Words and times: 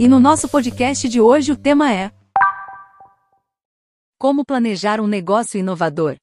E 0.00 0.06
no 0.06 0.20
nosso 0.20 0.48
podcast 0.48 1.08
de 1.08 1.20
hoje 1.20 1.50
o 1.50 1.56
tema 1.56 1.92
é 1.92 2.12
Como 4.16 4.44
planejar 4.44 5.00
um 5.00 5.08
negócio 5.08 5.58
inovador. 5.58 6.14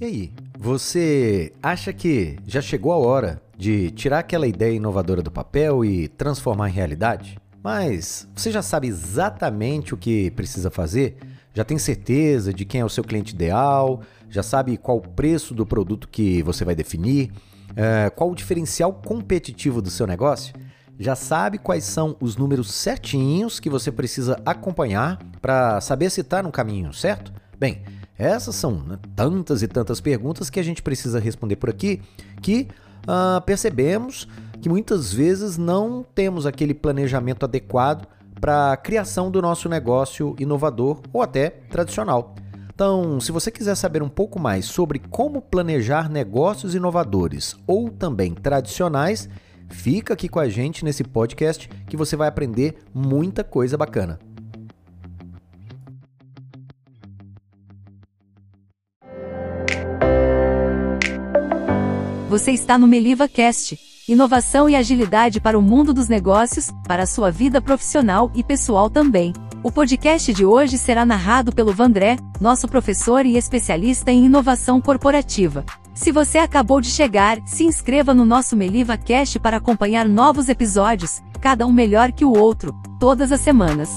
E 0.00 0.04
aí, 0.04 0.32
você 0.58 1.52
acha 1.62 1.92
que 1.92 2.36
já 2.44 2.60
chegou 2.60 2.90
a 2.90 2.98
hora 2.98 3.40
de 3.56 3.92
tirar 3.92 4.18
aquela 4.18 4.44
ideia 4.44 4.74
inovadora 4.74 5.22
do 5.22 5.30
papel 5.30 5.84
e 5.84 6.08
transformar 6.08 6.68
em 6.68 6.72
realidade? 6.72 7.38
Mas 7.62 8.28
você 8.34 8.50
já 8.50 8.60
sabe 8.60 8.88
exatamente 8.88 9.94
o 9.94 9.96
que 9.96 10.32
precisa 10.32 10.68
fazer? 10.68 11.16
Já 11.54 11.62
tem 11.64 11.78
certeza 11.78 12.52
de 12.52 12.64
quem 12.64 12.80
é 12.80 12.84
o 12.84 12.88
seu 12.88 13.04
cliente 13.04 13.36
ideal? 13.36 14.02
Já 14.28 14.42
sabe 14.42 14.76
qual 14.76 14.96
o 14.96 15.08
preço 15.08 15.54
do 15.54 15.64
produto 15.64 16.08
que 16.08 16.42
você 16.42 16.64
vai 16.64 16.74
definir? 16.74 17.30
É, 17.76 18.10
qual 18.10 18.32
o 18.32 18.34
diferencial 18.34 18.92
competitivo 18.92 19.80
do 19.80 19.90
seu 19.90 20.08
negócio? 20.08 20.52
Já 20.98 21.14
sabe 21.14 21.58
quais 21.58 21.84
são 21.84 22.16
os 22.20 22.36
números 22.36 22.72
certinhos 22.72 23.60
que 23.60 23.70
você 23.70 23.92
precisa 23.92 24.40
acompanhar 24.44 25.18
para 25.40 25.80
saber 25.80 26.10
se 26.10 26.22
está 26.22 26.42
no 26.42 26.50
caminho 26.50 26.92
certo? 26.92 27.32
Bem, 27.56 27.82
essas 28.18 28.56
são 28.56 28.72
né, 28.72 28.98
tantas 29.14 29.62
e 29.62 29.68
tantas 29.68 30.00
perguntas 30.00 30.50
que 30.50 30.58
a 30.58 30.62
gente 30.62 30.82
precisa 30.82 31.20
responder 31.20 31.54
por 31.54 31.70
aqui 31.70 32.02
que 32.42 32.66
uh, 33.04 33.40
percebemos 33.42 34.26
que 34.60 34.68
muitas 34.68 35.12
vezes 35.12 35.56
não 35.56 36.04
temos 36.14 36.46
aquele 36.46 36.74
planejamento 36.74 37.44
adequado 37.44 38.08
para 38.40 38.72
a 38.72 38.76
criação 38.76 39.30
do 39.30 39.40
nosso 39.40 39.68
negócio 39.68 40.34
inovador 40.38 41.00
ou 41.12 41.22
até 41.22 41.50
tradicional. 41.70 42.34
Então, 42.74 43.20
se 43.20 43.32
você 43.32 43.50
quiser 43.50 43.74
saber 43.76 44.02
um 44.02 44.08
pouco 44.08 44.38
mais 44.38 44.64
sobre 44.64 44.98
como 44.98 45.42
planejar 45.42 46.08
negócios 46.08 46.74
inovadores 46.74 47.56
ou 47.66 47.90
também 47.90 48.34
tradicionais, 48.34 49.28
fica 49.70 50.14
aqui 50.14 50.28
com 50.28 50.40
a 50.40 50.48
gente 50.48 50.84
nesse 50.84 51.04
podcast 51.04 51.68
que 51.86 51.96
você 51.96 52.16
vai 52.16 52.28
aprender 52.28 52.78
muita 52.94 53.42
coisa 53.44 53.76
bacana. 53.76 54.18
Você 62.28 62.52
está 62.52 62.76
no 62.76 62.86
Meliva 62.86 63.26
Cast, 63.26 63.78
inovação 64.06 64.68
e 64.68 64.76
agilidade 64.76 65.40
para 65.40 65.58
o 65.58 65.62
mundo 65.62 65.94
dos 65.94 66.08
negócios, 66.08 66.70
para 66.86 67.04
a 67.04 67.06
sua 67.06 67.30
vida 67.30 67.60
profissional 67.60 68.30
e 68.34 68.44
pessoal 68.44 68.90
também. 68.90 69.32
O 69.62 69.72
podcast 69.72 70.32
de 70.32 70.44
hoje 70.44 70.78
será 70.78 71.04
narrado 71.04 71.52
pelo 71.52 71.72
Vandré, 71.72 72.16
nosso 72.40 72.68
professor 72.68 73.26
e 73.26 73.36
especialista 73.36 74.12
em 74.12 74.26
inovação 74.26 74.80
corporativa. 74.80 75.64
Se 75.98 76.12
você 76.12 76.38
acabou 76.38 76.80
de 76.80 76.88
chegar, 76.88 77.42
se 77.44 77.64
inscreva 77.64 78.14
no 78.14 78.24
nosso 78.24 78.56
Meliva 78.56 78.96
Cast 78.96 79.36
para 79.40 79.56
acompanhar 79.56 80.08
novos 80.08 80.48
episódios, 80.48 81.20
cada 81.40 81.66
um 81.66 81.72
melhor 81.72 82.12
que 82.12 82.24
o 82.24 82.32
outro, 82.32 82.72
todas 83.00 83.32
as 83.32 83.40
semanas. 83.40 83.90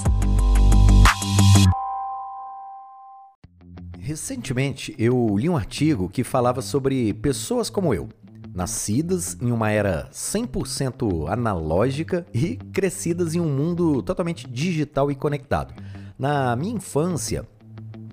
Recentemente 4.00 4.92
eu 4.98 5.36
li 5.38 5.48
um 5.48 5.56
artigo 5.56 6.08
que 6.08 6.24
falava 6.24 6.60
sobre 6.60 7.14
pessoas 7.14 7.70
como 7.70 7.94
eu, 7.94 8.08
nascidas 8.52 9.38
em 9.40 9.52
uma 9.52 9.70
era 9.70 10.10
100% 10.12 11.30
analógica 11.30 12.26
e 12.34 12.56
crescidas 12.72 13.36
em 13.36 13.40
um 13.40 13.48
mundo 13.48 14.02
totalmente 14.02 14.50
digital 14.50 15.08
e 15.08 15.14
conectado. 15.14 15.72
Na 16.18 16.56
minha 16.56 16.74
infância, 16.74 17.46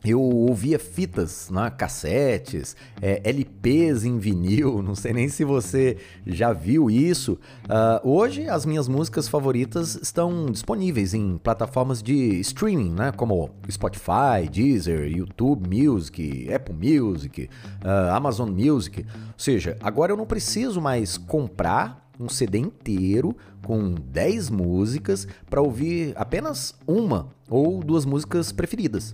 eu 0.03 0.21
ouvia 0.21 0.79
fitas, 0.79 1.49
né, 1.49 1.69
cassetes, 1.69 2.75
é, 3.01 3.21
LPs 3.23 4.03
em 4.03 4.17
vinil, 4.17 4.81
não 4.83 4.95
sei 4.95 5.13
nem 5.13 5.27
se 5.27 5.43
você 5.43 5.97
já 6.25 6.53
viu 6.53 6.89
isso. 6.89 7.33
Uh, 7.65 8.09
hoje 8.09 8.47
as 8.47 8.65
minhas 8.65 8.87
músicas 8.87 9.27
favoritas 9.27 9.95
estão 10.01 10.45
disponíveis 10.47 11.13
em 11.13 11.37
plataformas 11.37 12.01
de 12.01 12.39
streaming, 12.39 12.91
né, 12.91 13.11
como 13.11 13.49
Spotify, 13.69 14.47
Deezer, 14.51 15.11
YouTube 15.11 15.67
Music, 15.67 16.51
Apple 16.53 16.75
Music, 16.75 17.49
uh, 17.83 18.13
Amazon 18.13 18.49
Music. 18.49 19.01
Ou 19.01 19.33
seja, 19.37 19.77
agora 19.81 20.11
eu 20.11 20.17
não 20.17 20.25
preciso 20.25 20.81
mais 20.81 21.17
comprar 21.17 22.09
um 22.19 22.27
CD 22.27 22.59
inteiro 22.59 23.35
com 23.65 23.93
10 23.93 24.49
músicas 24.49 25.27
para 25.49 25.61
ouvir 25.61 26.13
apenas 26.17 26.75
uma 26.85 27.29
ou 27.49 27.81
duas 27.81 28.03
músicas 28.05 28.51
preferidas. 28.51 29.13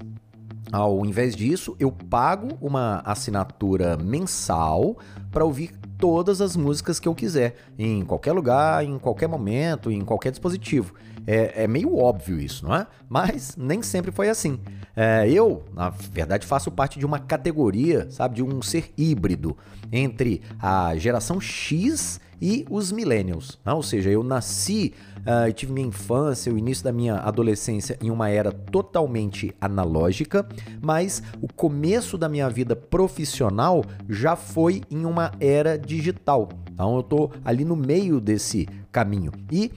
Ao 0.72 1.06
invés 1.06 1.36
disso, 1.36 1.76
eu 1.80 1.92
pago 1.92 2.58
uma 2.60 3.02
assinatura 3.06 3.98
mensal 3.98 4.98
para 5.32 5.46
ouvir 5.46 5.72
todas 5.98 6.42
as 6.42 6.56
músicas 6.56 7.00
que 7.00 7.08
eu 7.08 7.16
quiser, 7.16 7.56
em 7.78 8.04
qualquer 8.04 8.34
lugar, 8.34 8.84
em 8.84 8.98
qualquer 8.98 9.28
momento, 9.28 9.92
em 9.92 10.02
qualquer 10.02 10.32
dispositivo. 10.32 10.94
É, 11.28 11.64
é 11.64 11.68
meio 11.68 11.96
óbvio 11.98 12.40
isso, 12.40 12.66
não 12.66 12.76
é? 12.76 12.86
Mas 13.10 13.56
nem 13.58 13.82
sempre 13.82 14.12
foi 14.12 14.30
assim. 14.30 14.60
É, 14.96 15.30
eu, 15.30 15.64
na 15.74 15.90
verdade, 15.90 16.46
faço 16.46 16.72
parte 16.72 17.00
de 17.00 17.06
uma 17.06 17.20
categoria, 17.20 18.08
sabe, 18.12 18.36
de 18.36 18.44
um 18.44 18.62
ser 18.62 18.94
híbrido 18.98 19.58
entre 19.92 20.42
a 20.60 20.96
geração 20.98 21.40
X 21.40 22.20
e 22.42 22.66
os 22.70 22.92
millennials. 22.92 23.60
Né? 23.66 23.74
Ou 23.74 23.84
seja, 23.84 24.10
eu 24.10 24.24
nasci 24.24 24.94
uh, 25.26 25.52
tive 25.52 25.74
minha 25.74 25.88
infância, 25.88 26.54
o 26.54 26.58
início 26.58 26.84
da 26.84 26.92
minha 26.92 27.16
adolescência 27.16 27.98
em 28.02 28.10
uma 28.10 28.30
era 28.30 28.52
totalmente 28.52 29.54
analógica, 29.60 30.48
mas 30.82 31.24
o 31.42 31.52
começo 31.52 32.18
da 32.18 32.30
minha 32.30 32.50
vida 32.50 32.76
profissional 32.76 33.84
já 34.08 34.36
foi 34.36 34.82
em 34.90 35.06
uma 35.06 35.32
era 35.40 35.78
digital. 35.78 36.50
Então 36.72 36.94
eu 36.96 37.02
estou 37.02 37.32
ali 37.44 37.66
no 37.66 37.76
meio 37.76 38.20
desse 38.20 38.68
caminho. 38.92 39.32
E 39.52 39.72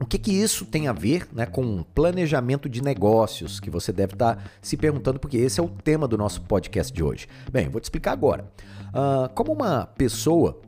o 0.00 0.06
que, 0.06 0.16
que 0.16 0.30
isso 0.30 0.64
tem 0.64 0.86
a 0.86 0.92
ver 0.92 1.26
né, 1.32 1.44
com 1.44 1.82
planejamento 1.94 2.68
de 2.68 2.80
negócios? 2.80 3.58
Que 3.58 3.68
você 3.68 3.92
deve 3.92 4.12
estar 4.12 4.36
tá 4.36 4.42
se 4.62 4.76
perguntando, 4.76 5.18
porque 5.18 5.36
esse 5.36 5.58
é 5.58 5.62
o 5.62 5.68
tema 5.68 6.06
do 6.06 6.16
nosso 6.16 6.42
podcast 6.42 6.92
de 6.92 7.02
hoje. 7.02 7.26
Bem, 7.50 7.68
vou 7.68 7.80
te 7.80 7.84
explicar 7.84 8.12
agora. 8.12 8.48
Uh, 8.88 9.28
como 9.34 9.52
uma 9.52 9.86
pessoa 9.86 10.60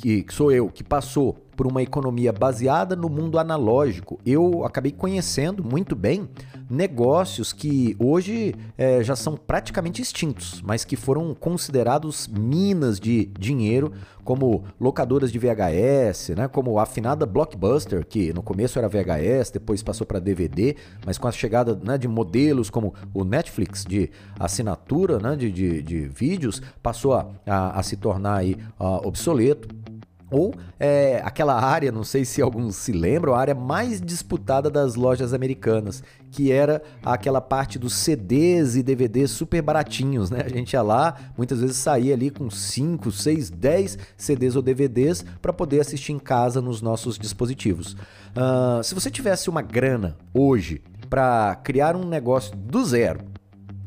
que, 0.00 0.22
que 0.22 0.34
sou 0.34 0.52
eu, 0.52 0.68
que 0.68 0.82
passou 0.82 1.47
por 1.58 1.66
uma 1.66 1.82
economia 1.82 2.32
baseada 2.32 2.94
no 2.94 3.08
mundo 3.08 3.36
analógico, 3.36 4.20
eu 4.24 4.64
acabei 4.64 4.92
conhecendo 4.92 5.64
muito 5.64 5.96
bem 5.96 6.28
negócios 6.70 7.52
que 7.52 7.96
hoje 7.98 8.54
é, 8.76 9.02
já 9.02 9.16
são 9.16 9.36
praticamente 9.36 10.00
extintos, 10.00 10.62
mas 10.64 10.84
que 10.84 10.94
foram 10.94 11.34
considerados 11.34 12.28
minas 12.28 13.00
de 13.00 13.24
dinheiro, 13.36 13.92
como 14.22 14.62
locadoras 14.78 15.32
de 15.32 15.38
VHS, 15.38 16.28
né, 16.36 16.46
como 16.46 16.78
a 16.78 16.84
afinada 16.84 17.26
Blockbuster, 17.26 18.06
que 18.06 18.32
no 18.32 18.42
começo 18.42 18.78
era 18.78 18.88
VHS, 18.88 19.50
depois 19.50 19.82
passou 19.82 20.06
para 20.06 20.20
DVD, 20.20 20.76
mas 21.04 21.18
com 21.18 21.26
a 21.26 21.32
chegada 21.32 21.74
né, 21.82 21.98
de 21.98 22.06
modelos 22.06 22.70
como 22.70 22.94
o 23.12 23.24
Netflix 23.24 23.84
de 23.84 24.10
assinatura 24.38 25.18
né, 25.18 25.34
de, 25.34 25.50
de, 25.50 25.82
de 25.82 26.00
vídeos, 26.06 26.62
passou 26.80 27.14
a, 27.14 27.26
a, 27.44 27.80
a 27.80 27.82
se 27.82 27.96
tornar 27.96 28.36
aí, 28.36 28.56
obsoleto. 28.78 29.66
Ou 30.30 30.54
é, 30.78 31.22
aquela 31.24 31.58
área, 31.58 31.90
não 31.90 32.04
sei 32.04 32.24
se 32.24 32.42
alguns 32.42 32.76
se 32.76 32.92
lembram, 32.92 33.34
a 33.34 33.40
área 33.40 33.54
mais 33.54 34.00
disputada 34.00 34.70
das 34.70 34.94
lojas 34.94 35.32
americanas, 35.32 36.02
que 36.30 36.52
era 36.52 36.82
aquela 37.02 37.40
parte 37.40 37.78
dos 37.78 37.94
CDs 37.94 38.76
e 38.76 38.82
DVDs 38.82 39.30
super 39.30 39.62
baratinhos, 39.62 40.30
né? 40.30 40.42
A 40.44 40.48
gente 40.48 40.74
ia 40.74 40.82
lá, 40.82 41.16
muitas 41.36 41.60
vezes 41.60 41.76
saía 41.76 42.12
ali 42.14 42.30
com 42.30 42.50
5, 42.50 43.10
6, 43.10 43.50
10 43.50 43.98
CDs 44.16 44.54
ou 44.54 44.62
DVDs 44.62 45.24
para 45.40 45.52
poder 45.52 45.80
assistir 45.80 46.12
em 46.12 46.18
casa 46.18 46.60
nos 46.60 46.82
nossos 46.82 47.18
dispositivos. 47.18 47.94
Uh, 47.94 48.82
se 48.82 48.94
você 48.94 49.10
tivesse 49.10 49.48
uma 49.48 49.62
grana 49.62 50.16
hoje 50.34 50.82
para 51.08 51.56
criar 51.64 51.96
um 51.96 52.04
negócio 52.04 52.54
do 52.54 52.84
zero, 52.84 53.20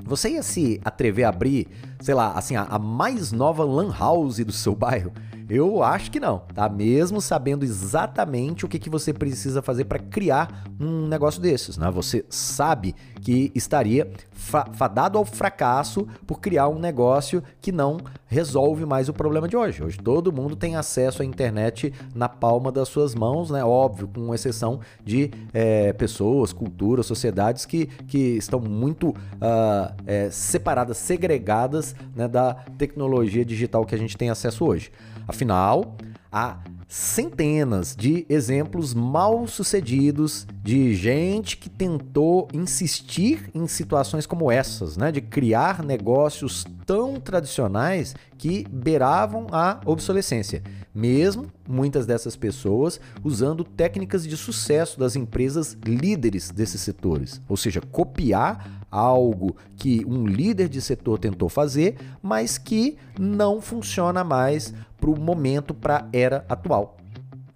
você 0.04 0.32
ia 0.32 0.44
se 0.44 0.82
atrever 0.84 1.26
a 1.26 1.30
abrir, 1.30 1.68
sei 2.02 2.16
lá, 2.16 2.34
assim, 2.34 2.56
a, 2.56 2.64
a 2.64 2.80
mais 2.80 3.32
nova 3.32 3.64
lan 3.64 3.94
house 3.98 4.40
do 4.40 4.52
seu 4.52 4.74
bairro? 4.76 5.12
Eu 5.54 5.84
acho 5.84 6.10
que 6.10 6.18
não, 6.18 6.40
tá? 6.56 6.70
Mesmo 6.70 7.20
sabendo 7.20 7.66
exatamente 7.66 8.64
o 8.64 8.70
que, 8.70 8.80
que 8.80 8.90
você 8.90 9.12
precisa 9.12 9.62
fazer 9.62 9.84
para 9.84 10.00
criar 10.00 10.64
um 10.80 11.06
negócio 11.08 11.42
desses, 11.42 11.76
né? 11.76 11.92
Você 11.92 12.24
sabe 12.30 12.96
que 13.20 13.52
estaria 13.54 14.10
fadado 14.32 15.18
ao 15.18 15.26
fracasso 15.26 16.08
por 16.26 16.40
criar 16.40 16.70
um 16.70 16.80
negócio 16.80 17.44
que 17.60 17.70
não 17.70 17.98
resolve 18.32 18.86
mais 18.86 19.10
o 19.10 19.14
problema 19.14 19.46
de 19.46 19.58
hoje. 19.58 19.84
Hoje 19.84 19.98
todo 19.98 20.32
mundo 20.32 20.56
tem 20.56 20.78
acesso 20.78 21.22
à 21.22 21.26
internet 21.26 21.94
na 22.16 22.30
palma 22.30 22.72
das 22.72 22.88
suas 22.88 23.14
mãos, 23.14 23.52
né? 23.52 23.62
Óbvio, 23.62 24.08
com 24.08 24.34
exceção 24.34 24.80
de 25.04 25.30
é, 25.54 25.92
pessoas, 25.92 26.54
culturas, 26.54 27.06
sociedades 27.06 27.66
que, 27.66 27.88
que 28.08 28.38
estão 28.38 28.62
muito 28.62 29.10
uh, 29.10 29.94
é, 30.08 30.30
separadas, 30.32 30.96
segregadas 30.96 31.94
né, 32.16 32.26
da 32.26 32.54
tecnologia 32.78 33.44
digital 33.44 33.86
que 33.86 33.94
a 33.94 33.98
gente 33.98 34.16
tem 34.16 34.30
acesso 34.30 34.64
hoje. 34.64 34.94
Afinal, 35.28 35.98
há 36.32 36.58
centenas 36.92 37.96
de 37.96 38.26
exemplos 38.28 38.94
mal 38.94 39.48
sucedidos 39.48 40.46
de 40.62 40.94
gente 40.94 41.56
que 41.56 41.70
tentou 41.70 42.50
insistir 42.54 43.50
em 43.56 43.66
situações 43.66 44.26
como 44.26 44.52
essas, 44.52 44.98
né, 44.98 45.10
de 45.10 45.22
criar 45.22 45.86
negócios 45.86 46.66
tão 46.86 47.18
tradicionais 47.18 48.14
que 48.38 48.68
beiravam 48.70 49.48
a 49.54 49.80
obsolescência. 49.86 50.62
Mesmo 50.94 51.46
muitas 51.66 52.06
dessas 52.06 52.36
pessoas 52.36 53.00
usando 53.24 53.64
técnicas 53.64 54.28
de 54.28 54.36
sucesso 54.36 55.00
das 55.00 55.16
empresas 55.16 55.78
líderes 55.86 56.52
desses 56.52 56.82
setores, 56.82 57.42
ou 57.48 57.56
seja, 57.56 57.80
copiar 57.80 58.82
algo 58.92 59.56
que 59.78 60.04
um 60.06 60.28
líder 60.28 60.68
de 60.68 60.82
setor 60.82 61.18
tentou 61.18 61.48
fazer, 61.48 61.96
mas 62.22 62.58
que 62.58 62.98
não 63.18 63.62
funciona 63.62 64.22
mais 64.22 64.74
para 65.02 65.10
o 65.10 65.20
momento, 65.20 65.74
para 65.74 65.98
a 65.98 66.08
era 66.14 66.46
atual. 66.48 66.96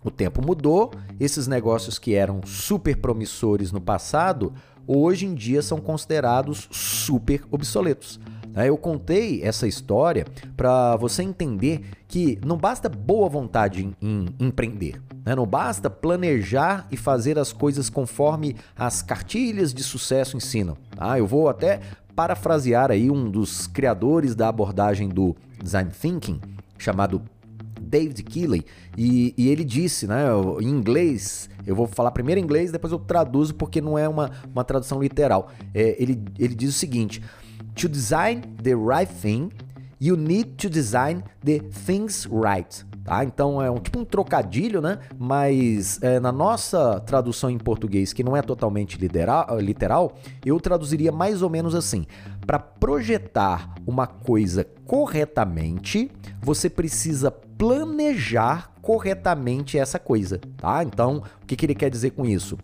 O 0.04 0.12
tempo 0.12 0.46
mudou, 0.46 0.92
esses 1.20 1.48
negócios 1.48 1.98
que 1.98 2.14
eram 2.14 2.42
super 2.46 2.98
promissores 2.98 3.72
no 3.72 3.80
passado, 3.80 4.54
hoje 4.86 5.26
em 5.26 5.34
dia 5.34 5.62
são 5.62 5.80
considerados 5.80 6.68
super 6.72 7.44
obsoletos. 7.50 8.20
Né? 8.50 8.70
Eu 8.70 8.78
contei 8.78 9.44
essa 9.44 9.68
história 9.68 10.26
para 10.56 10.96
você 10.96 11.24
entender 11.24 11.86
que 12.08 12.40
não 12.46 12.58
basta 12.58 12.88
boa 12.88 13.28
vontade 13.28 13.84
em, 13.84 13.96
em 14.02 14.28
empreender, 14.40 15.02
né? 15.26 15.36
não 15.36 15.46
basta 15.46 15.90
planejar 15.90 16.88
e 16.92 16.98
fazer 16.98 17.38
as 17.38 17.52
coisas 17.52 17.90
conforme 17.90 18.56
as 18.76 19.02
cartilhas 19.02 19.74
de 19.74 19.84
sucesso 19.84 20.38
ensinam. 20.38 20.78
Tá? 20.96 21.18
Eu 21.18 21.28
vou 21.28 21.50
até 21.50 21.80
parafrasear 22.16 22.92
aí 22.92 23.12
um 23.12 23.30
dos 23.30 23.68
criadores 23.68 24.36
da 24.36 24.48
abordagem 24.48 25.10
do 25.10 25.36
design 25.62 25.92
thinking, 25.92 26.40
chamado 26.78 27.22
David 27.86 28.24
Keeley, 28.24 28.66
e, 28.98 29.34
e, 29.38 29.50
ele 29.50 29.64
disse, 29.64 30.08
né, 30.08 30.26
em 30.62 30.68
inglês, 30.68 31.50
eu 31.66 31.76
vou 31.76 31.88
falar 31.88 32.12
primeiro 32.12 32.40
em 32.40 32.44
inglês, 32.44 32.72
depois 32.72 32.92
eu 32.92 33.00
traduzo 33.00 33.56
porque 33.56 33.82
não 33.82 33.98
é 33.98 34.08
uma, 34.08 34.32
uma 34.52 34.64
tradução 34.64 35.02
literal. 35.02 35.50
É, 35.74 35.96
ele, 36.02 36.22
ele 36.38 36.56
diz 36.56 36.70
o 36.70 36.78
seguinte: 36.78 37.22
To 37.76 37.88
design 37.90 38.42
the 38.62 38.74
right 38.76 39.12
thing, 39.22 39.50
you 40.00 40.16
need 40.16 40.52
to 40.58 40.70
design 40.70 41.24
the 41.44 41.60
things 41.86 42.26
right. 42.26 42.86
Tá? 43.06 43.24
Então 43.24 43.62
é 43.62 43.70
um 43.70 43.78
tipo 43.78 44.00
um 44.00 44.04
trocadilho, 44.04 44.82
né? 44.82 44.98
Mas 45.16 46.02
é, 46.02 46.20
na 46.20 46.32
nossa 46.32 47.00
tradução 47.02 47.52
em 47.52 47.58
português, 47.60 48.12
que 48.12 48.24
não 48.24 48.36
é 48.36 48.42
totalmente 48.42 48.98
literal, 48.98 49.60
literal 49.60 50.16
eu 50.44 50.60
traduziria 50.60 51.12
mais 51.12 51.44
ou 51.44 51.50
menos 51.50 51.76
assim: 51.76 52.08
para 52.48 52.58
projetar 52.58 53.76
uma 53.86 54.08
coisa 54.08 54.66
corretamente, 54.88 56.10
você 56.42 56.68
precisa 56.68 57.32
planejar 57.58 58.72
corretamente 58.82 59.78
essa 59.78 59.98
coisa, 59.98 60.40
tá? 60.58 60.84
Então, 60.84 61.24
o 61.42 61.46
que, 61.46 61.56
que 61.56 61.66
ele 61.66 61.76
quer 61.76 61.90
dizer 61.90 62.12
com 62.12 62.26
isso? 62.26 62.58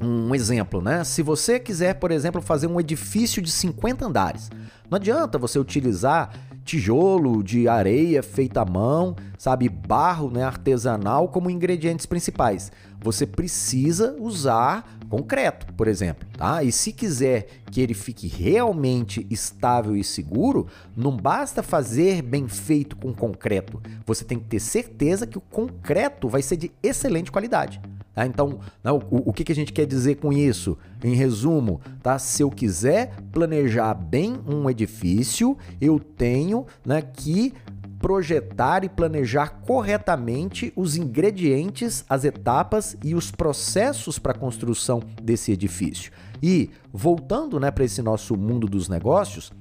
Um 0.00 0.34
exemplo, 0.34 0.80
né? 0.80 1.04
Se 1.04 1.22
você 1.22 1.60
quiser, 1.60 1.94
por 1.94 2.10
exemplo, 2.10 2.40
fazer 2.40 2.66
um 2.66 2.80
edifício 2.80 3.42
de 3.42 3.50
50 3.50 4.06
andares, 4.06 4.50
não 4.88 4.96
adianta 4.96 5.38
você 5.38 5.58
utilizar 5.58 6.30
tijolo 6.64 7.42
de 7.42 7.68
areia 7.68 8.22
feita 8.22 8.62
à 8.62 8.64
mão, 8.64 9.16
sabe, 9.36 9.68
barro, 9.68 10.30
né, 10.30 10.44
artesanal 10.44 11.28
como 11.28 11.50
ingredientes 11.50 12.06
principais. 12.06 12.70
Você 13.02 13.26
precisa 13.26 14.14
usar 14.18 14.84
concreto, 15.10 15.66
por 15.74 15.88
exemplo, 15.88 16.26
tá? 16.38 16.62
E 16.62 16.70
se 16.70 16.92
quiser 16.92 17.48
que 17.70 17.80
ele 17.80 17.94
fique 17.94 18.28
realmente 18.28 19.26
estável 19.28 19.96
e 19.96 20.04
seguro, 20.04 20.68
não 20.96 21.16
basta 21.16 21.62
fazer 21.62 22.22
bem 22.22 22.46
feito 22.46 22.96
com 22.96 23.12
concreto. 23.12 23.82
Você 24.06 24.24
tem 24.24 24.38
que 24.38 24.44
ter 24.44 24.60
certeza 24.60 25.26
que 25.26 25.36
o 25.36 25.40
concreto 25.40 26.28
vai 26.28 26.40
ser 26.40 26.56
de 26.56 26.70
excelente 26.80 27.32
qualidade. 27.32 27.80
Tá? 28.14 28.24
Então, 28.24 28.60
né, 28.84 28.92
o, 28.92 29.00
o 29.10 29.32
que, 29.32 29.42
que 29.42 29.52
a 29.52 29.54
gente 29.54 29.72
quer 29.72 29.86
dizer 29.86 30.16
com 30.16 30.32
isso? 30.32 30.78
Em 31.02 31.14
resumo, 31.14 31.80
tá? 32.02 32.18
se 32.18 32.42
eu 32.42 32.50
quiser 32.50 33.14
planejar 33.32 33.94
bem 33.94 34.38
um 34.46 34.70
edifício, 34.70 35.58
eu 35.80 35.98
tenho 35.98 36.66
né, 36.84 37.02
que 37.02 37.52
projetar 38.00 38.82
e 38.82 38.88
planejar 38.88 39.60
corretamente 39.66 40.72
os 40.74 40.96
ingredientes, 40.96 42.04
as 42.08 42.24
etapas 42.24 42.96
e 43.04 43.14
os 43.14 43.30
processos 43.30 44.18
para 44.18 44.32
a 44.32 44.38
construção 44.38 45.02
desse 45.22 45.52
edifício. 45.52 46.10
E 46.42 46.70
voltando 46.90 47.60
né, 47.60 47.70
para 47.70 47.84
esse 47.84 48.00
nosso 48.00 48.36
mundo 48.36 48.66
dos 48.66 48.88
negócios, 48.88 49.52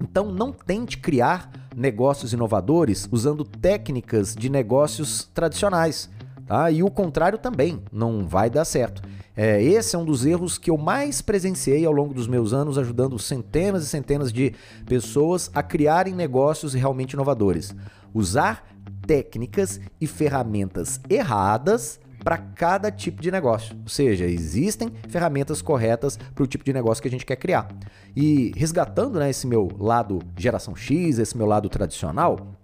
então 0.00 0.32
não 0.32 0.52
tente 0.52 0.98
criar 0.98 1.50
negócios 1.74 2.32
inovadores 2.32 3.08
usando 3.10 3.44
técnicas 3.44 4.34
de 4.34 4.50
negócios 4.50 5.30
tradicionais. 5.32 6.10
Tá? 6.44 6.70
E 6.70 6.82
o 6.82 6.90
contrário 6.90 7.38
também 7.38 7.80
não 7.92 8.26
vai 8.26 8.50
dar 8.50 8.64
certo. 8.64 9.02
É, 9.36 9.62
esse 9.62 9.94
é 9.94 9.98
um 9.98 10.04
dos 10.04 10.24
erros 10.24 10.56
que 10.56 10.70
eu 10.70 10.78
mais 10.78 11.20
presenciei 11.20 11.84
ao 11.84 11.92
longo 11.92 12.14
dos 12.14 12.26
meus 12.26 12.54
anos, 12.54 12.78
ajudando 12.78 13.18
centenas 13.18 13.84
e 13.84 13.86
centenas 13.86 14.32
de 14.32 14.54
pessoas 14.86 15.50
a 15.52 15.62
criarem 15.62 16.14
negócios 16.14 16.72
realmente 16.72 17.12
inovadores. 17.12 17.74
Usar 18.14 18.66
técnicas 19.06 19.78
e 20.00 20.06
ferramentas 20.06 20.98
erradas 21.10 22.00
para 22.24 22.38
cada 22.38 22.90
tipo 22.90 23.20
de 23.20 23.30
negócio. 23.30 23.76
Ou 23.82 23.88
seja, 23.88 24.24
existem 24.24 24.90
ferramentas 25.08 25.60
corretas 25.60 26.18
para 26.34 26.42
o 26.42 26.46
tipo 26.46 26.64
de 26.64 26.72
negócio 26.72 27.02
que 27.02 27.08
a 27.08 27.10
gente 27.10 27.26
quer 27.26 27.36
criar. 27.36 27.68
E 28.16 28.52
resgatando 28.56 29.18
né, 29.18 29.28
esse 29.28 29.46
meu 29.46 29.68
lado 29.78 30.20
geração 30.36 30.74
X, 30.74 31.18
esse 31.18 31.36
meu 31.36 31.46
lado 31.46 31.68
tradicional, 31.68 32.54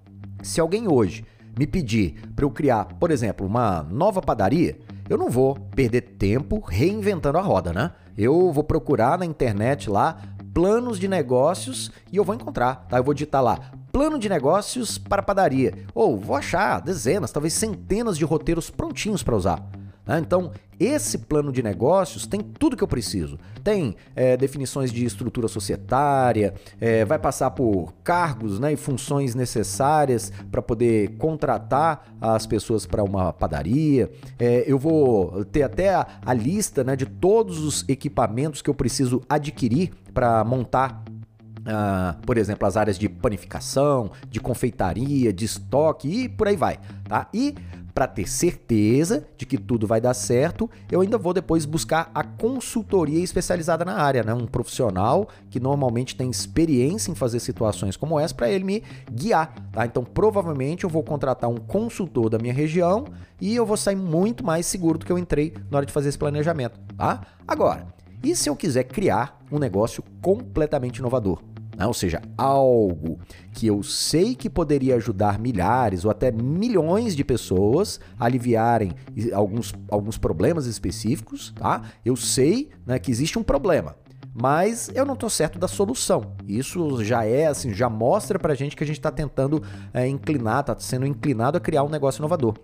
se 0.43 0.59
alguém 0.59 0.89
hoje 0.89 1.25
me 1.57 1.67
pedir 1.67 2.15
para 2.35 2.47
eu 2.47 2.51
criar, 2.51 2.87
por 2.99 3.11
exemplo, 3.11 3.47
uma 3.47 3.83
nova 3.85 4.23
padaria, 4.23 4.79
eu 5.13 5.19
não 5.19 5.29
vou 5.29 5.55
perder 5.55 6.01
tempo 6.01 6.59
reinventando 6.59 7.39
a 7.39 7.43
roda, 7.43 7.73
né? 7.73 7.93
Eu 8.17 8.51
vou 8.51 8.65
procurar 8.65 9.19
na 9.19 9.27
internet 9.27 9.91
lá 9.91 10.17
planos 10.55 10.99
de 10.99 11.07
negócios 11.07 11.91
e 12.11 12.17
eu 12.17 12.25
vou 12.25 12.35
encontrar, 12.35 12.87
tá? 12.89 12.97
Eu 12.97 13.05
vou 13.05 13.15
digitar 13.15 13.43
lá 13.43 13.59
plano 13.93 14.19
de 14.19 14.29
negócios 14.29 14.97
para 14.97 15.23
padaria. 15.23 15.85
Ou 15.95 16.19
vou 16.19 16.35
achar 16.35 16.81
dezenas, 16.81 17.31
talvez 17.31 17.53
centenas 17.53 18.17
de 18.17 18.25
roteiros 18.25 18.71
prontinhos 18.71 19.23
para 19.23 19.37
usar. 19.37 19.63
Né? 20.07 20.19
Então, 20.19 20.51
esse 20.79 21.19
plano 21.19 21.53
de 21.53 21.63
negócios 21.63 22.27
tem 22.27 22.41
tudo 22.41 22.77
que 22.77 22.83
eu 22.83 22.89
preciso. 22.89 23.39
Tem 23.63 23.95
é, 24.17 24.37
definições 24.37 24.91
de 24.91 25.05
estrutura 25.05 25.47
societária, 25.47 26.55
é, 26.81 27.05
vai 27.05 27.19
passar 27.19 27.53
por 27.53 27.95
cargos 28.03 28.59
né, 28.59 28.73
e 28.73 28.77
funções 28.77 29.35
necessárias 29.35 30.33
para 30.51 30.61
poder 30.61 31.17
contratar 31.19 32.15
as 32.21 32.47
pessoas 32.47 32.85
para 32.85 33.03
uma 33.05 33.33
padaria. 33.33 34.11
É, 34.39 34.65
eu 34.67 34.79
vou 34.79 35.45
ter 35.45 35.63
até 35.63 35.95
a, 35.95 36.07
a 36.25 36.35
lista 36.35 36.83
né, 36.83 36.97
de 36.97 37.07
todos 37.07 37.61
os 37.61 37.85
equipamentos 37.89 38.61
que 38.61 38.69
eu 38.69 38.75
preciso 38.75 39.23
adquirir 39.29 39.93
para 40.13 40.43
montar 40.45 41.05
Uh, 41.63 42.21
por 42.27 42.39
exemplo, 42.39 42.67
as 42.67 42.77
áreas 42.77 42.99
de 42.99 43.09
panificação, 43.09 44.11
de 44.29 44.41
confeitaria, 44.41 45.33
de 45.33 45.45
estoque 45.45 46.25
e 46.25 46.29
por 46.29 46.49
aí 46.49 46.57
vai, 46.57 46.81
tá? 47.09 47.29
E 47.33 47.55
para 47.95 48.07
ter 48.07 48.29
certeza 48.29 49.27
de 49.37 49.45
que 49.45 49.59
tudo 49.59 49.87
vai 49.87 50.01
dar 50.01 50.15
certo, 50.15 50.69
eu 50.91 51.01
ainda 51.01 51.19
vou 51.19 51.33
depois 51.33 51.65
buscar 51.65 52.11
a 52.15 52.25
consultoria 52.25 53.23
especializada 53.23 53.85
na 53.85 53.95
área, 53.95 54.23
né? 54.23 54.33
Um 54.33 54.47
profissional 54.47 55.29
que 55.51 55.61
normalmente 55.61 56.17
tem 56.17 56.31
experiência 56.31 57.11
em 57.11 57.15
fazer 57.15 57.41
situações 57.41 57.97
como 57.97 58.19
essa 58.19 58.35
para 58.35 58.51
ele 58.51 58.65
me 58.65 58.83
guiar, 59.11 59.55
tá? 59.71 59.85
Então, 59.85 60.05
provavelmente 60.05 60.85
eu 60.85 60.91
vou 60.91 61.03
contratar 61.03 61.51
um 61.51 61.57
consultor 61.57 62.31
da 62.31 62.39
minha 62.39 62.55
região 62.55 63.05
e 63.41 63.55
eu 63.55 63.67
vou 63.67 63.77
sair 63.77 63.97
muito 63.97 64.45
mais 64.45 64.67
seguro 64.67 64.99
do 64.99 65.05
que 65.05 65.13
eu 65.13 65.19
entrei 65.19 65.55
na 65.71 65.79
hora 65.79 65.87
de 65.87 65.93
fazer 65.93 66.09
esse 66.09 66.19
planejamento, 66.19 66.79
tá? 66.97 67.23
Agora, 67.47 67.87
e 68.23 68.37
se 68.37 68.49
eu 68.49 68.57
quiser 68.57 68.85
criar 68.85 69.43
um 69.51 69.59
negócio 69.59 70.03
completamente 70.21 70.99
inovador? 70.99 71.52
Né? 71.83 71.87
Ou 71.87 71.95
seja, 71.95 72.23
algo 72.39 73.19
que 73.53 73.67
eu 73.67 73.83
sei 73.83 74.37
que 74.37 74.49
poderia 74.49 74.95
ajudar 74.95 75.37
milhares 75.37 76.05
ou 76.05 76.13
até 76.13 76.31
milhões 76.31 77.17
de 77.17 77.25
pessoas 77.25 77.99
a 78.19 78.27
aliviarem 78.27 78.93
alguns, 79.35 79.75
alguns 79.91 80.17
problemas 80.17 80.67
específicos, 80.67 81.53
tá? 81.57 81.83
Eu 82.05 82.15
sei 82.15 82.71
né, 82.87 83.01
que 83.01 83.11
existe 83.11 83.37
um 83.37 83.43
problema, 83.43 83.97
mas 84.33 84.93
eu 84.95 85.05
não 85.05 85.15
estou 85.15 85.29
certo 85.29 85.59
da 85.59 85.67
solução. 85.67 86.37
Isso 86.47 87.03
já 87.03 87.25
é 87.25 87.47
assim, 87.47 87.75
já 87.75 87.91
mostra 87.91 88.39
pra 88.39 88.55
gente 88.55 88.77
que 88.77 88.85
a 88.85 88.87
gente 88.87 89.01
está 89.01 89.11
tentando 89.11 89.61
é, 89.93 90.07
inclinar, 90.07 90.61
está 90.61 90.79
sendo 90.79 91.05
inclinado 91.05 91.59
a 91.59 91.61
criar 91.61 91.83
um 91.83 91.89
negócio 91.89 92.21
inovador. 92.21 92.55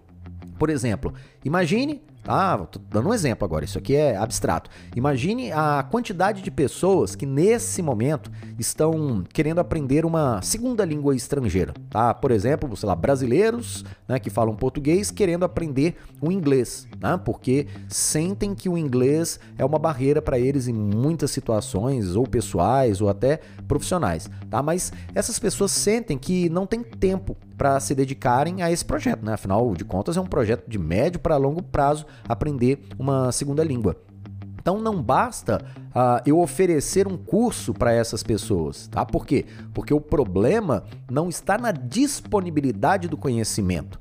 Por 0.61 0.71
exemplo, 0.71 1.13
imagine 1.45 2.03
Tá? 2.29 2.59
Tô 2.59 2.79
dando 2.91 3.09
um 3.09 3.15
exemplo 3.15 3.43
agora, 3.47 3.65
isso 3.65 3.79
aqui 3.79 3.97
é 3.97 4.15
abstrato. 4.15 4.69
Imagine 4.95 5.51
a 5.51 5.83
quantidade 5.91 6.43
de 6.43 6.51
pessoas 6.51 7.17
que 7.17 7.25
nesse 7.25 7.81
momento 7.81 8.31
estão 8.59 9.25
querendo 9.33 9.61
aprender 9.61 10.05
uma 10.05 10.43
segunda 10.43 10.85
língua 10.85 11.17
estrangeira, 11.17 11.73
tá? 11.89 12.13
Por 12.13 12.31
exemplo, 12.31 12.77
sei 12.77 12.87
lá, 12.87 12.95
brasileiros, 12.95 13.83
né, 14.07 14.19
que 14.19 14.29
falam 14.29 14.55
português 14.55 15.11
querendo 15.11 15.47
aprender 15.47 15.97
o 16.21 16.31
inglês, 16.31 16.87
né? 17.01 17.19
Porque 17.25 17.67
sentem 17.89 18.55
que 18.55 18.69
o 18.69 18.77
inglês 18.77 19.41
é 19.57 19.65
uma 19.65 19.79
barreira 19.79 20.21
para 20.21 20.39
eles 20.39 20.69
em 20.69 20.75
muitas 20.75 21.31
situações, 21.31 22.15
ou 22.15 22.27
pessoais 22.27 23.01
ou 23.01 23.09
até 23.09 23.41
profissionais, 23.67 24.31
tá? 24.51 24.63
Mas 24.63 24.93
essas 25.15 25.39
pessoas 25.39 25.71
sentem 25.71 26.19
que 26.19 26.51
não 26.51 26.67
tem 26.67 26.83
tempo 26.83 27.35
para 27.59 27.79
se 27.81 27.93
dedicarem 27.93 28.63
a 28.63 28.71
esse 28.71 28.85
projeto, 28.85 29.25
né? 29.25 29.35
Afinal 29.35 29.75
de 29.75 29.85
contas, 29.85 30.17
é 30.17 30.21
um 30.21 30.27
projeto 30.27 30.69
de 30.71 30.79
médio 30.79 31.19
para 31.19 31.37
longo 31.37 31.61
prazo 31.61 32.07
aprender 32.29 32.87
uma 32.97 33.33
segunda 33.33 33.65
língua. 33.65 33.97
Então 34.61 34.79
não 34.81 35.03
basta 35.03 35.65
uh, 35.89 36.23
eu 36.25 36.39
oferecer 36.39 37.09
um 37.09 37.17
curso 37.17 37.75
para 37.75 37.93
essas 37.93 38.23
pessoas, 38.23 38.87
tá? 38.87 39.05
Por 39.05 39.27
quê? 39.27 39.47
Porque 39.75 39.93
o 39.93 40.01
problema 40.01 40.85
não 41.11 41.29
está 41.29 41.59
na 41.59 41.73
disponibilidade 41.73 43.09
do 43.09 43.17
conhecimento, 43.17 43.99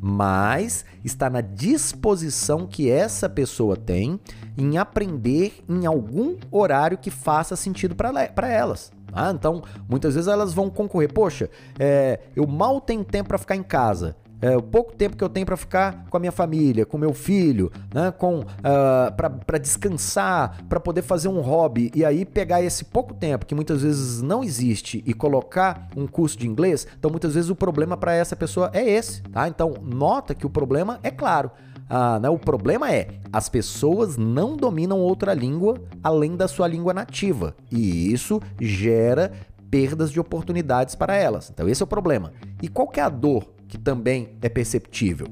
mas 0.00 0.84
está 1.04 1.30
na 1.30 1.40
disposição 1.40 2.66
que 2.66 2.90
essa 2.90 3.28
pessoa 3.28 3.76
tem 3.76 4.20
em 4.56 4.76
aprender 4.76 5.64
em 5.68 5.86
algum 5.86 6.36
horário 6.50 6.98
que 6.98 7.10
faça 7.10 7.56
sentido 7.56 7.94
para 7.94 8.48
elas. 8.48 8.90
Ah, 9.12 9.30
então, 9.30 9.62
muitas 9.88 10.14
vezes 10.14 10.28
elas 10.28 10.52
vão 10.52 10.70
concorrer. 10.70 11.12
Poxa, 11.12 11.50
é, 11.78 12.20
eu 12.34 12.46
mal 12.46 12.80
tenho 12.80 13.04
tempo 13.04 13.28
para 13.28 13.38
ficar 13.38 13.56
em 13.56 13.62
casa 13.62 14.16
é, 14.40 14.56
o 14.56 14.62
pouco 14.62 14.94
tempo 14.94 15.16
que 15.16 15.24
eu 15.24 15.28
tenho 15.28 15.44
para 15.44 15.56
ficar 15.56 16.06
com 16.08 16.16
a 16.16 16.20
minha 16.20 16.32
família, 16.32 16.86
com 16.86 16.96
meu 16.96 17.12
filho, 17.12 17.72
né, 17.92 18.12
com 18.12 18.40
uh, 18.40 18.46
ah, 18.62 19.12
para 19.44 19.58
descansar, 19.58 20.64
para 20.68 20.78
poder 20.78 21.02
fazer 21.02 21.28
um 21.28 21.40
hobby 21.40 21.90
e 21.94 22.04
aí 22.04 22.24
pegar 22.24 22.62
esse 22.62 22.84
pouco 22.84 23.14
tempo 23.14 23.46
que 23.46 23.54
muitas 23.54 23.82
vezes 23.82 24.22
não 24.22 24.44
existe 24.44 25.02
e 25.04 25.12
colocar 25.12 25.88
um 25.96 26.06
curso 26.06 26.38
de 26.38 26.46
inglês, 26.46 26.86
então 26.98 27.10
muitas 27.10 27.34
vezes 27.34 27.50
o 27.50 27.56
problema 27.56 27.96
para 27.96 28.14
essa 28.14 28.36
pessoa 28.36 28.70
é 28.72 28.88
esse, 28.88 29.22
tá? 29.22 29.48
Então 29.48 29.74
nota 29.82 30.34
que 30.34 30.46
o 30.46 30.50
problema 30.50 31.00
é 31.02 31.10
claro. 31.10 31.50
Ah, 31.88 32.18
né, 32.20 32.28
o 32.28 32.38
problema 32.38 32.92
é 32.92 33.08
as 33.32 33.48
pessoas 33.48 34.16
não 34.16 34.56
dominam 34.56 34.98
outra 34.98 35.32
língua 35.32 35.80
além 36.02 36.36
da 36.36 36.46
sua 36.46 36.68
língua 36.68 36.92
nativa 36.92 37.56
e 37.70 38.12
isso 38.12 38.40
gera 38.60 39.32
perdas 39.70 40.10
de 40.10 40.20
oportunidades 40.20 40.94
para 40.94 41.14
elas. 41.14 41.50
Então 41.50 41.68
esse 41.68 41.82
é 41.82 41.84
o 41.84 41.88
problema. 41.88 42.32
E 42.62 42.68
qual 42.68 42.90
é 42.94 43.00
a 43.00 43.08
dor 43.08 43.58
que 43.68 43.78
também 43.78 44.30
é 44.40 44.48
perceptível. 44.48 45.28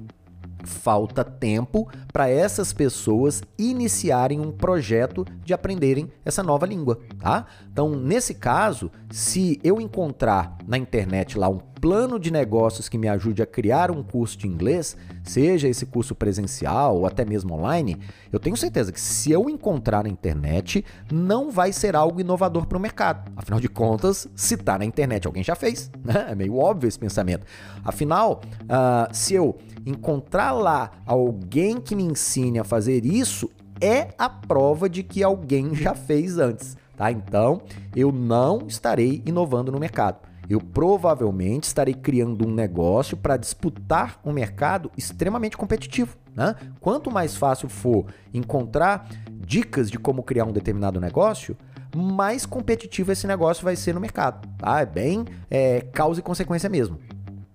Falta 0.64 1.24
tempo 1.24 1.88
para 2.12 2.28
essas 2.28 2.72
pessoas 2.72 3.42
iniciarem 3.56 4.40
um 4.40 4.50
projeto 4.50 5.24
de 5.44 5.54
aprenderem 5.54 6.10
essa 6.24 6.42
nova 6.42 6.66
língua, 6.66 7.00
tá? 7.18 7.46
Então, 7.70 7.90
nesse 7.90 8.34
caso, 8.34 8.90
se 9.08 9.60
eu 9.62 9.80
encontrar 9.80 10.58
na 10.66 10.76
internet 10.76 11.38
lá 11.38 11.48
um 11.48 11.60
plano 11.80 12.18
de 12.18 12.30
negócios 12.30 12.88
que 12.88 12.98
me 12.98 13.08
ajude 13.08 13.42
a 13.42 13.46
criar 13.46 13.90
um 13.90 14.02
curso 14.02 14.36
de 14.38 14.46
inglês, 14.46 14.96
seja 15.22 15.68
esse 15.68 15.86
curso 15.86 16.14
presencial 16.14 16.96
ou 16.96 17.06
até 17.06 17.24
mesmo 17.24 17.54
online, 17.54 17.98
eu 18.32 18.40
tenho 18.40 18.56
certeza 18.56 18.92
que 18.92 19.00
se 19.00 19.30
eu 19.30 19.48
encontrar 19.48 20.04
na 20.04 20.08
internet, 20.08 20.84
não 21.12 21.50
vai 21.50 21.72
ser 21.72 21.94
algo 21.94 22.20
inovador 22.20 22.66
para 22.66 22.78
o 22.78 22.80
mercado. 22.80 23.30
Afinal 23.36 23.60
de 23.60 23.68
contas, 23.68 24.26
se 24.34 24.54
está 24.54 24.78
na 24.78 24.84
internet, 24.84 25.26
alguém 25.26 25.44
já 25.44 25.54
fez. 25.54 25.90
Né? 26.04 26.26
É 26.30 26.34
meio 26.34 26.56
óbvio 26.56 26.88
esse 26.88 26.98
pensamento. 26.98 27.46
Afinal, 27.84 28.40
uh, 28.62 29.14
se 29.14 29.34
eu 29.34 29.56
encontrar 29.84 30.52
lá 30.52 30.90
alguém 31.04 31.80
que 31.80 31.94
me 31.94 32.02
ensine 32.02 32.58
a 32.58 32.64
fazer 32.64 33.04
isso, 33.04 33.50
é 33.80 34.08
a 34.18 34.28
prova 34.28 34.88
de 34.88 35.02
que 35.02 35.22
alguém 35.22 35.74
já 35.74 35.94
fez 35.94 36.38
antes. 36.38 36.76
Tá? 36.96 37.12
Então, 37.12 37.60
eu 37.94 38.10
não 38.10 38.66
estarei 38.66 39.22
inovando 39.26 39.70
no 39.70 39.78
mercado 39.78 40.18
eu 40.48 40.60
provavelmente 40.60 41.64
estarei 41.64 41.94
criando 41.94 42.46
um 42.46 42.52
negócio 42.52 43.16
para 43.16 43.36
disputar 43.36 44.20
um 44.24 44.32
mercado 44.32 44.90
extremamente 44.96 45.56
competitivo. 45.56 46.16
Né? 46.34 46.54
Quanto 46.80 47.10
mais 47.10 47.36
fácil 47.36 47.68
for 47.68 48.06
encontrar 48.32 49.08
dicas 49.30 49.90
de 49.90 49.98
como 49.98 50.22
criar 50.22 50.44
um 50.44 50.52
determinado 50.52 51.00
negócio, 51.00 51.56
mais 51.94 52.44
competitivo 52.44 53.12
esse 53.12 53.26
negócio 53.26 53.64
vai 53.64 53.74
ser 53.74 53.94
no 53.94 54.00
mercado. 54.00 54.46
Tá? 54.58 54.80
É 54.80 54.86
bem 54.86 55.24
é, 55.50 55.80
causa 55.92 56.20
e 56.20 56.22
consequência 56.22 56.68
mesmo. 56.68 56.98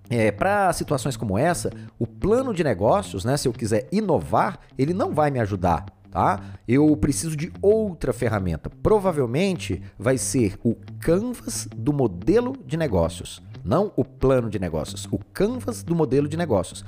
É, 0.09 0.29
para 0.29 0.73
situações 0.73 1.15
como 1.15 1.37
essa, 1.37 1.71
o 1.97 2.05
plano 2.05 2.53
de 2.53 2.65
negócios, 2.65 3.23
né, 3.23 3.37
se 3.37 3.47
eu 3.47 3.53
quiser 3.53 3.87
inovar, 3.93 4.59
ele 4.77 4.93
não 4.93 5.13
vai 5.13 5.31
me 5.31 5.39
ajudar 5.39 5.85
tá? 6.11 6.41
Eu 6.67 6.95
preciso 6.97 7.35
de 7.35 7.51
outra 7.61 8.13
ferramenta. 8.13 8.69
Provavelmente 8.69 9.81
vai 9.97 10.17
ser 10.17 10.59
o 10.63 10.75
Canvas 10.99 11.67
do 11.75 11.93
modelo 11.93 12.53
de 12.65 12.77
negócios, 12.77 13.41
não 13.63 13.91
o 13.95 14.03
plano 14.03 14.49
de 14.49 14.59
negócios, 14.59 15.07
o 15.09 15.17
Canvas 15.17 15.81
do 15.81 15.95
modelo 15.95 16.27
de 16.27 16.37
negócios. 16.37 16.83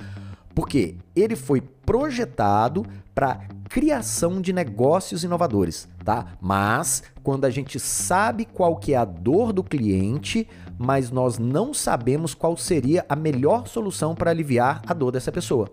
Porque 0.54 0.98
ele 1.16 1.36
foi 1.36 1.62
projetado 1.62 2.86
para 3.16 3.48
criação 3.70 4.40
de 4.40 4.54
negócios 4.54 5.24
inovadores, 5.24 5.90
tá? 6.04 6.28
Mas 6.40 7.02
quando 7.24 7.46
a 7.46 7.50
gente 7.50 7.80
sabe 7.80 8.46
qual 8.46 8.76
que 8.76 8.94
é 8.94 8.98
a 8.98 9.06
dor 9.06 9.52
do 9.52 9.64
cliente, 9.64 10.48
mas 10.78 11.10
nós 11.10 11.40
não 11.40 11.74
sabemos 11.74 12.36
qual 12.36 12.56
seria 12.56 13.04
a 13.10 13.16
melhor 13.16 13.68
solução 13.68 14.14
para 14.14 14.30
aliviar 14.30 14.82
a 14.86 14.94
dor 14.94 15.12
dessa 15.12 15.32
pessoa. 15.32 15.72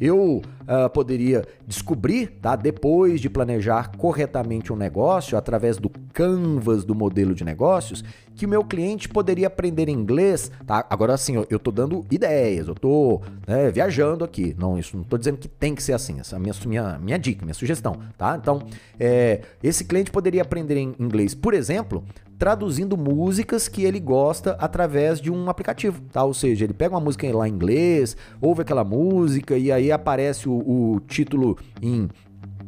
Eu 0.00 0.40
uh, 0.70 0.88
poderia 0.88 1.44
descobrir, 1.66 2.28
tá? 2.40 2.54
Depois 2.54 3.20
de 3.20 3.28
planejar 3.28 3.90
corretamente 3.96 4.72
um 4.72 4.76
negócio 4.76 5.36
através 5.36 5.76
do 5.76 5.90
canvas 6.12 6.84
do 6.84 6.94
modelo 6.94 7.34
de 7.34 7.44
negócios, 7.44 8.04
que 8.36 8.46
o 8.46 8.48
meu 8.48 8.64
cliente 8.64 9.08
poderia 9.08 9.48
aprender 9.48 9.88
inglês, 9.88 10.50
tá? 10.66 10.86
Agora 10.88 11.16
sim, 11.16 11.34
eu, 11.36 11.46
eu 11.50 11.58
tô 11.58 11.70
dando 11.70 12.06
ideias, 12.10 12.68
eu 12.68 12.74
tô 12.74 13.20
né, 13.46 13.70
viajando 13.70 14.24
aqui. 14.24 14.54
Não, 14.58 14.78
isso 14.78 14.96
não 14.96 15.04
tô 15.04 15.18
dizendo 15.18 15.38
que 15.38 15.48
tem 15.48 15.74
que 15.74 15.82
ser 15.82 15.92
assim. 15.92 16.20
Essa 16.20 16.36
é 16.36 16.38
a 16.38 16.40
minha, 16.40 16.54
minha, 16.66 16.98
minha 16.98 17.18
dica, 17.18 17.44
minha 17.44 17.54
sugestão, 17.54 17.98
tá? 18.16 18.38
Então, 18.40 18.62
é, 18.98 19.40
esse 19.62 19.84
cliente 19.84 20.10
poderia 20.10 20.42
aprender 20.42 20.76
em 20.76 20.94
inglês, 20.98 21.34
por 21.34 21.52
exemplo, 21.52 22.04
traduzindo 22.40 22.96
músicas 22.96 23.68
que 23.68 23.84
ele 23.84 24.00
gosta 24.00 24.52
através 24.52 25.20
de 25.20 25.30
um 25.30 25.50
aplicativo, 25.50 26.00
tá? 26.10 26.24
Ou 26.24 26.32
seja, 26.32 26.64
ele 26.64 26.72
pega 26.72 26.94
uma 26.94 27.00
música 27.00 27.30
lá 27.36 27.46
em 27.46 27.52
inglês, 27.52 28.16
ouve 28.40 28.62
aquela 28.62 28.82
música 28.82 29.58
e 29.58 29.70
aí 29.70 29.92
aparece 29.92 30.48
o, 30.48 30.59
o 30.60 31.00
título 31.00 31.56
em 31.82 32.08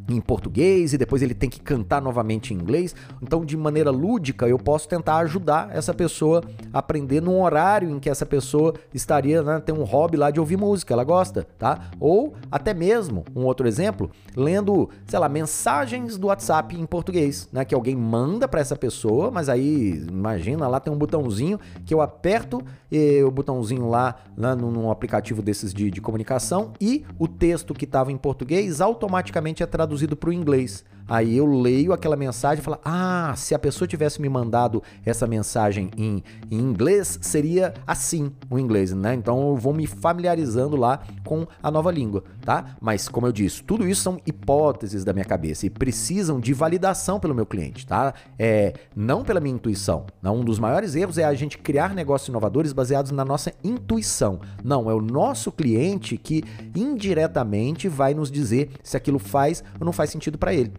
em 0.08 0.20
português 0.20 0.92
e 0.92 0.98
depois 0.98 1.22
ele 1.22 1.34
tem 1.34 1.48
que 1.48 1.60
cantar 1.60 2.00
novamente 2.00 2.52
em 2.52 2.56
inglês. 2.56 2.94
Então, 3.22 3.44
de 3.44 3.56
maneira 3.56 3.90
lúdica, 3.90 4.48
eu 4.48 4.58
posso 4.58 4.88
tentar 4.88 5.18
ajudar 5.18 5.68
essa 5.72 5.94
pessoa 5.94 6.42
a 6.72 6.78
aprender 6.78 7.20
num 7.20 7.40
horário 7.40 7.90
em 7.90 7.98
que 7.98 8.10
essa 8.10 8.26
pessoa 8.26 8.74
estaria, 8.92 9.42
né, 9.42 9.60
tem 9.60 9.74
um 9.74 9.84
hobby 9.84 10.16
lá 10.16 10.30
de 10.30 10.40
ouvir 10.40 10.56
música, 10.56 10.92
ela 10.92 11.04
gosta, 11.04 11.46
tá? 11.58 11.90
Ou 12.00 12.34
até 12.50 12.74
mesmo, 12.74 13.24
um 13.34 13.44
outro 13.44 13.66
exemplo, 13.66 14.10
lendo, 14.36 14.88
sei 15.06 15.18
lá, 15.18 15.28
mensagens 15.28 16.18
do 16.18 16.26
WhatsApp 16.26 16.78
em 16.78 16.86
português, 16.86 17.48
né, 17.52 17.64
que 17.64 17.74
alguém 17.74 17.96
manda 17.96 18.48
para 18.48 18.60
essa 18.60 18.76
pessoa, 18.76 19.30
mas 19.30 19.48
aí 19.48 20.04
imagina, 20.08 20.66
lá 20.66 20.80
tem 20.80 20.92
um 20.92 20.98
botãozinho 20.98 21.58
que 21.84 21.94
eu 21.94 22.00
aperto 22.00 22.62
e 22.90 23.22
o 23.22 23.30
botãozinho 23.30 23.88
lá, 23.88 24.16
lá 24.36 24.54
num 24.54 24.90
aplicativo 24.90 25.40
desses 25.40 25.72
de, 25.72 25.90
de 25.90 26.00
comunicação 26.00 26.72
e 26.80 27.04
o 27.18 27.26
texto 27.28 27.72
que 27.72 27.84
estava 27.84 28.10
em 28.12 28.16
português 28.16 28.80
automaticamente 28.80 29.62
é 29.62 29.66
traduzido 29.66 29.91
traduzido 29.92 30.16
para 30.16 30.30
o 30.30 30.32
inglês. 30.32 30.84
Aí 31.08 31.36
eu 31.36 31.46
leio 31.46 31.92
aquela 31.92 32.16
mensagem 32.16 32.60
e 32.60 32.64
falo: 32.64 32.78
Ah, 32.84 33.34
se 33.36 33.54
a 33.54 33.58
pessoa 33.58 33.88
tivesse 33.88 34.20
me 34.20 34.28
mandado 34.28 34.82
essa 35.04 35.26
mensagem 35.26 35.90
em, 35.96 36.22
em 36.50 36.58
inglês, 36.58 37.18
seria 37.20 37.74
assim 37.86 38.32
o 38.50 38.58
inglês, 38.58 38.92
né? 38.92 39.14
Então 39.14 39.50
eu 39.50 39.56
vou 39.56 39.72
me 39.72 39.86
familiarizando 39.86 40.76
lá 40.76 41.00
com 41.24 41.46
a 41.62 41.70
nova 41.70 41.90
língua, 41.90 42.24
tá? 42.44 42.76
Mas 42.80 43.08
como 43.08 43.26
eu 43.26 43.32
disse, 43.32 43.62
tudo 43.62 43.86
isso 43.88 44.02
são 44.02 44.20
hipóteses 44.26 45.04
da 45.04 45.12
minha 45.12 45.24
cabeça 45.24 45.66
e 45.66 45.70
precisam 45.70 46.40
de 46.40 46.52
validação 46.52 47.20
pelo 47.20 47.34
meu 47.34 47.46
cliente, 47.46 47.86
tá? 47.86 48.14
É, 48.38 48.74
não 48.94 49.22
pela 49.22 49.40
minha 49.40 49.54
intuição. 49.54 50.06
Um 50.24 50.44
dos 50.44 50.58
maiores 50.58 50.94
erros 50.94 51.18
é 51.18 51.24
a 51.24 51.34
gente 51.34 51.58
criar 51.58 51.94
negócios 51.94 52.28
inovadores 52.28 52.72
baseados 52.72 53.10
na 53.10 53.24
nossa 53.24 53.52
intuição. 53.62 54.40
Não, 54.64 54.90
é 54.90 54.94
o 54.94 55.00
nosso 55.00 55.52
cliente 55.52 56.16
que 56.16 56.42
indiretamente 56.74 57.88
vai 57.88 58.14
nos 58.14 58.30
dizer 58.30 58.70
se 58.82 58.96
aquilo 58.96 59.18
faz 59.18 59.62
ou 59.78 59.84
não 59.84 59.92
faz 59.92 60.10
sentido 60.10 60.38
para 60.38 60.54
ele. 60.54 60.72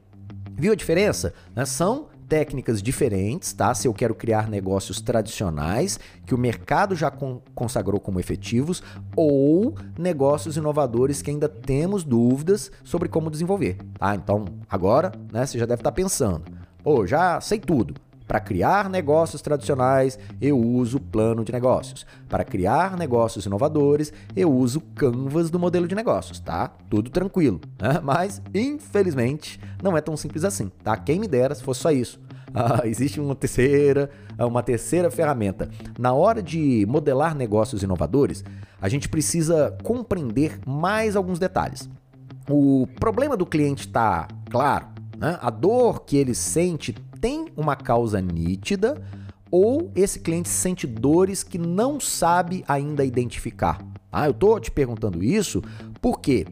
Viu 0.55 0.71
a 0.71 0.75
diferença? 0.75 1.33
Né? 1.55 1.65
São 1.65 2.07
técnicas 2.27 2.81
diferentes, 2.81 3.53
tá? 3.53 3.73
Se 3.73 3.87
eu 3.87 3.93
quero 3.93 4.15
criar 4.15 4.49
negócios 4.49 4.99
tradicionais 5.01 5.99
que 6.25 6.33
o 6.33 6.37
mercado 6.37 6.95
já 6.95 7.11
con 7.11 7.41
consagrou 7.53 7.99
como 7.99 8.19
efetivos 8.19 8.81
ou 9.15 9.75
negócios 9.97 10.57
inovadores 10.57 11.21
que 11.21 11.29
ainda 11.29 11.47
temos 11.47 12.03
dúvidas 12.03 12.71
sobre 12.83 13.07
como 13.07 13.29
desenvolver, 13.29 13.77
tá? 13.99 14.15
Então, 14.15 14.45
agora, 14.69 15.11
né, 15.31 15.45
você 15.45 15.59
já 15.59 15.65
deve 15.65 15.81
estar 15.81 15.91
pensando, 15.91 16.43
pô, 16.83 17.05
já 17.05 17.39
sei 17.39 17.59
tudo. 17.59 17.93
Para 18.27 18.39
criar 18.39 18.89
negócios 18.89 19.41
tradicionais, 19.41 20.17
eu 20.41 20.57
uso 20.57 20.99
plano 20.99 21.43
de 21.43 21.51
negócios. 21.51 22.05
Para 22.29 22.43
criar 22.43 22.97
negócios 22.97 23.45
inovadores, 23.45 24.13
eu 24.35 24.51
uso 24.51 24.81
Canvas 24.95 25.49
do 25.49 25.59
modelo 25.59 25.87
de 25.87 25.95
negócios, 25.95 26.39
tá? 26.39 26.71
Tudo 26.89 27.09
tranquilo, 27.09 27.59
né? 27.79 27.99
Mas, 28.03 28.41
infelizmente, 28.53 29.59
não 29.81 29.97
é 29.97 30.01
tão 30.01 30.15
simples 30.15 30.43
assim, 30.43 30.71
tá? 30.83 30.95
Quem 30.95 31.19
me 31.19 31.27
dera 31.27 31.53
se 31.53 31.63
fosse 31.63 31.81
só 31.81 31.91
isso. 31.91 32.19
Ah, 32.55 32.81
existe 32.85 33.19
uma 33.19 33.33
terceira, 33.33 34.11
uma 34.37 34.61
terceira 34.61 35.09
ferramenta. 35.09 35.71
Na 35.97 36.13
hora 36.13 36.39
de 36.39 36.85
modelar 36.87 37.33
negócios 37.33 37.81
inovadores, 37.81 38.43
a 38.79 38.87
gente 38.87 39.09
precisa 39.09 39.75
compreender 39.81 40.59
mais 40.63 41.15
alguns 41.15 41.39
detalhes. 41.39 41.89
O 42.47 42.87
problema 42.99 43.35
do 43.35 43.43
cliente 43.43 43.87
está 43.87 44.27
claro, 44.51 44.85
né? 45.17 45.39
a 45.41 45.49
dor 45.49 46.01
que 46.01 46.15
ele 46.15 46.35
sente 46.35 46.93
tem 47.23 47.45
uma 47.55 47.73
causa 47.73 48.19
nítida 48.19 49.01
ou 49.49 49.89
esse 49.95 50.19
cliente 50.19 50.49
sente 50.49 50.85
dores 50.85 51.41
que 51.41 51.57
não 51.57 51.97
sabe 51.97 52.65
ainda 52.67 53.05
identificar? 53.05 53.79
Ah, 54.11 54.27
eu 54.27 54.33
tô 54.33 54.59
te 54.59 54.69
perguntando 54.69 55.23
isso 55.23 55.63
porque 56.01 56.45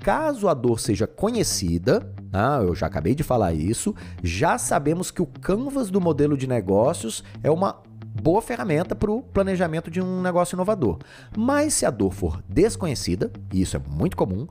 caso 0.00 0.46
a 0.46 0.52
dor 0.52 0.80
seja 0.80 1.06
conhecida, 1.06 2.14
ah, 2.30 2.60
eu 2.62 2.74
já 2.74 2.88
acabei 2.88 3.14
de 3.14 3.22
falar 3.22 3.54
isso, 3.54 3.94
já 4.22 4.58
sabemos 4.58 5.10
que 5.10 5.22
o 5.22 5.26
canvas 5.26 5.90
do 5.90 5.98
modelo 5.98 6.36
de 6.36 6.46
negócios 6.46 7.24
é 7.42 7.50
uma 7.50 7.80
boa 8.22 8.42
ferramenta 8.42 8.94
para 8.94 9.10
o 9.10 9.22
planejamento 9.22 9.90
de 9.90 10.02
um 10.02 10.20
negócio 10.20 10.56
inovador. 10.56 10.98
Mas 11.34 11.72
se 11.72 11.86
a 11.86 11.90
dor 11.90 12.12
for 12.12 12.44
desconhecida, 12.46 13.32
e 13.50 13.62
isso 13.62 13.78
é 13.78 13.80
muito 13.80 14.14
comum, 14.14 14.46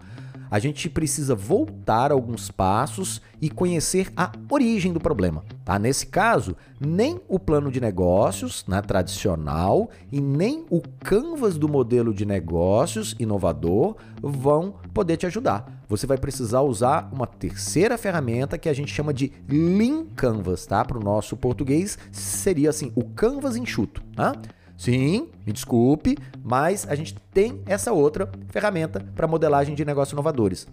a 0.50 0.60
gente 0.60 0.90
precisa 0.90 1.36
voltar 1.36 2.12
alguns 2.12 2.50
passos 2.50 3.22
e 3.42 3.50
conhecer 3.50 4.12
a 4.16 4.32
origem 4.50 4.92
do 4.92 5.00
problema. 5.00 5.44
Tá? 5.64 5.78
Nesse 5.78 6.08
caso, 6.08 6.56
nem 6.80 7.20
o 7.28 7.40
plano 7.40 7.72
de 7.72 7.80
negócios 7.80 8.66
né, 8.68 8.82
tradicional 8.82 9.90
e 10.12 10.20
nem 10.20 10.66
o 10.70 10.82
canvas 11.04 11.58
do 11.58 11.70
modelo 11.70 12.14
de 12.14 12.26
negócios 12.26 13.16
inovador 13.20 13.96
vão 14.22 14.76
poder 14.94 15.18
te 15.18 15.26
ajudar. 15.26 15.84
Você 15.88 16.06
vai 16.06 16.18
precisar 16.18 16.62
usar 16.62 17.10
uma 17.14 17.26
terceira 17.26 17.98
ferramenta 17.98 18.58
que 18.58 18.68
a 18.68 18.74
gente 18.74 18.92
chama 18.92 19.14
de 19.14 19.32
Lean 19.48 20.06
Canvas, 20.16 20.66
tá? 20.66 20.84
Para 20.84 20.98
o 20.98 21.04
nosso 21.04 21.38
português 21.38 21.98
seria 22.12 22.70
assim, 22.70 22.92
o 22.96 23.04
canvas 23.06 23.56
enxuto. 23.56 24.04
Tá? 24.16 24.34
Sim, 24.78 25.30
me 25.46 25.52
desculpe, 25.52 26.16
mas 26.44 26.88
a 26.88 26.94
gente 26.94 27.16
tem 27.34 27.62
essa 27.66 27.92
outra 27.92 28.30
ferramenta 28.50 29.04
para 29.16 29.28
modelagem 29.28 29.74
de 29.74 29.84
negócios 29.84 30.14
inovadores. 30.14 30.68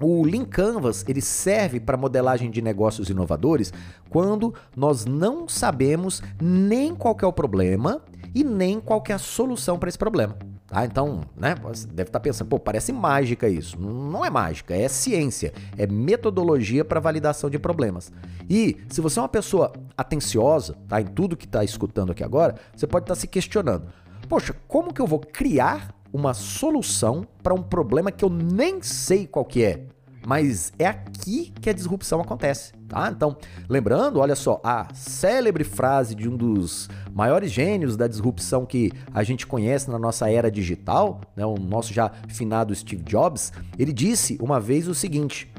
O 0.00 0.24
Lean 0.24 0.44
Canvas 0.44 1.04
ele 1.06 1.20
serve 1.20 1.78
para 1.78 1.96
modelagem 1.96 2.50
de 2.50 2.62
negócios 2.62 3.10
inovadores 3.10 3.72
quando 4.08 4.54
nós 4.74 5.04
não 5.04 5.46
sabemos 5.46 6.22
nem 6.40 6.94
qual 6.94 7.16
é 7.20 7.26
o 7.26 7.32
problema 7.32 8.00
e 8.34 8.42
nem 8.42 8.80
qual 8.80 9.02
é 9.08 9.12
a 9.12 9.18
solução 9.18 9.78
para 9.78 9.88
esse 9.88 9.98
problema. 9.98 10.38
Tá? 10.70 10.84
Então, 10.84 11.22
né, 11.36 11.56
você 11.60 11.84
deve 11.84 12.08
estar 12.08 12.20
tá 12.20 12.20
pensando, 12.20 12.46
pô, 12.46 12.58
parece 12.58 12.92
mágica 12.92 13.48
isso. 13.48 13.76
Não 13.78 14.24
é 14.24 14.30
mágica, 14.30 14.72
é 14.72 14.86
ciência, 14.86 15.52
é 15.76 15.84
metodologia 15.84 16.84
para 16.84 17.00
validação 17.00 17.50
de 17.50 17.58
problemas. 17.58 18.12
E 18.48 18.76
se 18.88 19.00
você 19.00 19.18
é 19.18 19.22
uma 19.22 19.28
pessoa 19.28 19.72
atenciosa, 19.96 20.76
tá, 20.88 21.00
em 21.00 21.06
tudo 21.06 21.36
que 21.36 21.44
está 21.44 21.64
escutando 21.64 22.12
aqui 22.12 22.22
agora, 22.22 22.54
você 22.74 22.86
pode 22.86 23.02
estar 23.02 23.16
tá 23.16 23.20
se 23.20 23.26
questionando: 23.26 23.88
poxa, 24.28 24.54
como 24.68 24.94
que 24.94 25.02
eu 25.02 25.08
vou 25.08 25.18
criar 25.18 25.92
uma 26.12 26.32
solução 26.34 27.26
para 27.42 27.52
um 27.52 27.62
problema 27.62 28.12
que 28.12 28.24
eu 28.24 28.30
nem 28.30 28.80
sei 28.80 29.26
qual 29.26 29.44
que 29.44 29.64
é? 29.64 29.86
Mas 30.26 30.72
é 30.78 30.86
aqui 30.86 31.52
que 31.60 31.70
a 31.70 31.72
disrupção 31.72 32.20
acontece, 32.20 32.72
tá? 32.88 33.10
Então, 33.10 33.36
lembrando, 33.68 34.20
olha 34.20 34.36
só, 34.36 34.60
a 34.62 34.86
célebre 34.92 35.64
frase 35.64 36.14
de 36.14 36.28
um 36.28 36.36
dos 36.36 36.88
maiores 37.12 37.50
gênios 37.50 37.96
da 37.96 38.06
disrupção 38.06 38.66
que 38.66 38.92
a 39.12 39.22
gente 39.22 39.46
conhece 39.46 39.90
na 39.90 39.98
nossa 39.98 40.30
era 40.30 40.50
digital, 40.50 41.20
né, 41.34 41.44
o 41.46 41.56
nosso 41.56 41.92
já 41.92 42.10
finado 42.28 42.74
Steve 42.74 43.02
Jobs, 43.02 43.52
ele 43.78 43.92
disse 43.92 44.38
uma 44.40 44.60
vez 44.60 44.88
o 44.88 44.94
seguinte: 44.94 45.50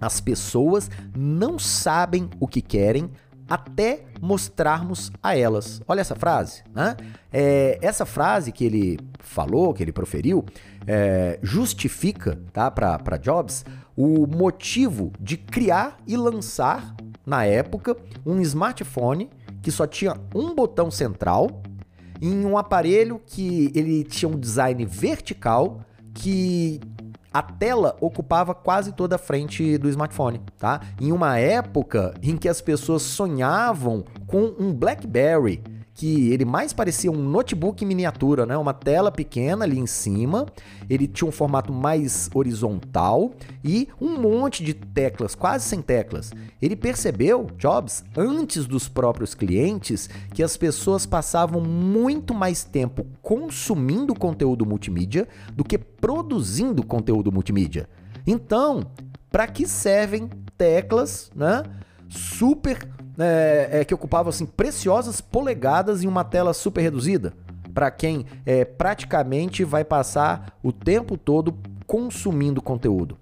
as 0.00 0.20
pessoas 0.20 0.90
não 1.16 1.58
sabem 1.58 2.28
o 2.38 2.46
que 2.46 2.60
querem 2.60 3.10
até 3.48 4.04
mostrarmos 4.20 5.10
a 5.22 5.36
elas. 5.36 5.82
Olha 5.86 6.00
essa 6.00 6.14
frase, 6.14 6.62
né? 6.74 6.96
É, 7.32 7.78
essa 7.82 8.06
frase 8.06 8.50
que 8.50 8.64
ele 8.64 8.98
falou, 9.20 9.74
que 9.74 9.82
ele 9.82 9.92
proferiu, 9.92 10.44
é, 10.86 11.38
justifica, 11.42 12.38
tá, 12.52 12.70
para 12.70 13.16
Jobs 13.18 13.64
o 13.96 14.26
motivo 14.26 15.12
de 15.20 15.36
criar 15.36 15.98
e 16.06 16.16
lançar, 16.16 16.94
na 17.24 17.44
época, 17.44 17.96
um 18.24 18.40
smartphone 18.40 19.30
que 19.62 19.70
só 19.70 19.86
tinha 19.86 20.16
um 20.34 20.54
botão 20.54 20.90
central 20.90 21.62
em 22.20 22.44
um 22.44 22.56
aparelho 22.56 23.20
que 23.24 23.70
ele 23.74 24.04
tinha 24.04 24.28
um 24.28 24.38
design 24.38 24.84
vertical 24.84 25.80
que 26.14 26.80
a 27.32 27.42
tela 27.42 27.96
ocupava 28.00 28.54
quase 28.54 28.92
toda 28.92 29.16
a 29.16 29.18
frente 29.18 29.78
do 29.78 29.88
smartphone, 29.88 30.40
tá? 30.58 30.80
Em 31.00 31.10
uma 31.10 31.38
época 31.38 32.14
em 32.22 32.36
que 32.36 32.48
as 32.48 32.60
pessoas 32.60 33.02
sonhavam 33.02 34.04
com 34.26 34.54
um 34.58 34.72
BlackBerry 34.72 35.62
que 35.94 36.30
ele 36.30 36.44
mais 36.44 36.72
parecia 36.72 37.10
um 37.10 37.16
notebook 37.16 37.84
miniatura, 37.84 38.46
né? 38.46 38.56
Uma 38.56 38.72
tela 38.72 39.10
pequena 39.10 39.64
ali 39.64 39.78
em 39.78 39.86
cima. 39.86 40.46
Ele 40.88 41.06
tinha 41.06 41.28
um 41.28 41.32
formato 41.32 41.72
mais 41.72 42.30
horizontal 42.34 43.32
e 43.62 43.88
um 44.00 44.18
monte 44.18 44.64
de 44.64 44.72
teclas, 44.74 45.34
quase 45.34 45.64
sem 45.66 45.82
teclas. 45.82 46.32
Ele 46.60 46.74
percebeu, 46.74 47.46
Jobs, 47.58 48.04
antes 48.16 48.66
dos 48.66 48.88
próprios 48.88 49.34
clientes, 49.34 50.08
que 50.32 50.42
as 50.42 50.56
pessoas 50.56 51.04
passavam 51.04 51.60
muito 51.60 52.32
mais 52.34 52.64
tempo 52.64 53.06
consumindo 53.20 54.14
conteúdo 54.14 54.64
multimídia 54.64 55.28
do 55.52 55.62
que 55.62 55.76
produzindo 55.76 56.84
conteúdo 56.84 57.30
multimídia. 57.30 57.88
Então, 58.26 58.82
para 59.30 59.46
que 59.46 59.66
servem 59.66 60.28
teclas, 60.56 61.30
né? 61.34 61.62
Super 62.08 62.88
é, 63.18 63.68
é, 63.72 63.84
que 63.84 63.94
ocupavam 63.94 64.30
assim, 64.30 64.46
preciosas 64.46 65.20
polegadas 65.20 66.02
em 66.02 66.06
uma 66.06 66.24
tela 66.24 66.52
super 66.52 66.80
reduzida. 66.80 67.32
Para 67.74 67.90
quem 67.90 68.26
é, 68.44 68.64
praticamente 68.64 69.64
vai 69.64 69.84
passar 69.84 70.58
o 70.62 70.72
tempo 70.72 71.16
todo 71.16 71.54
consumindo 71.86 72.60
conteúdo. 72.60 73.16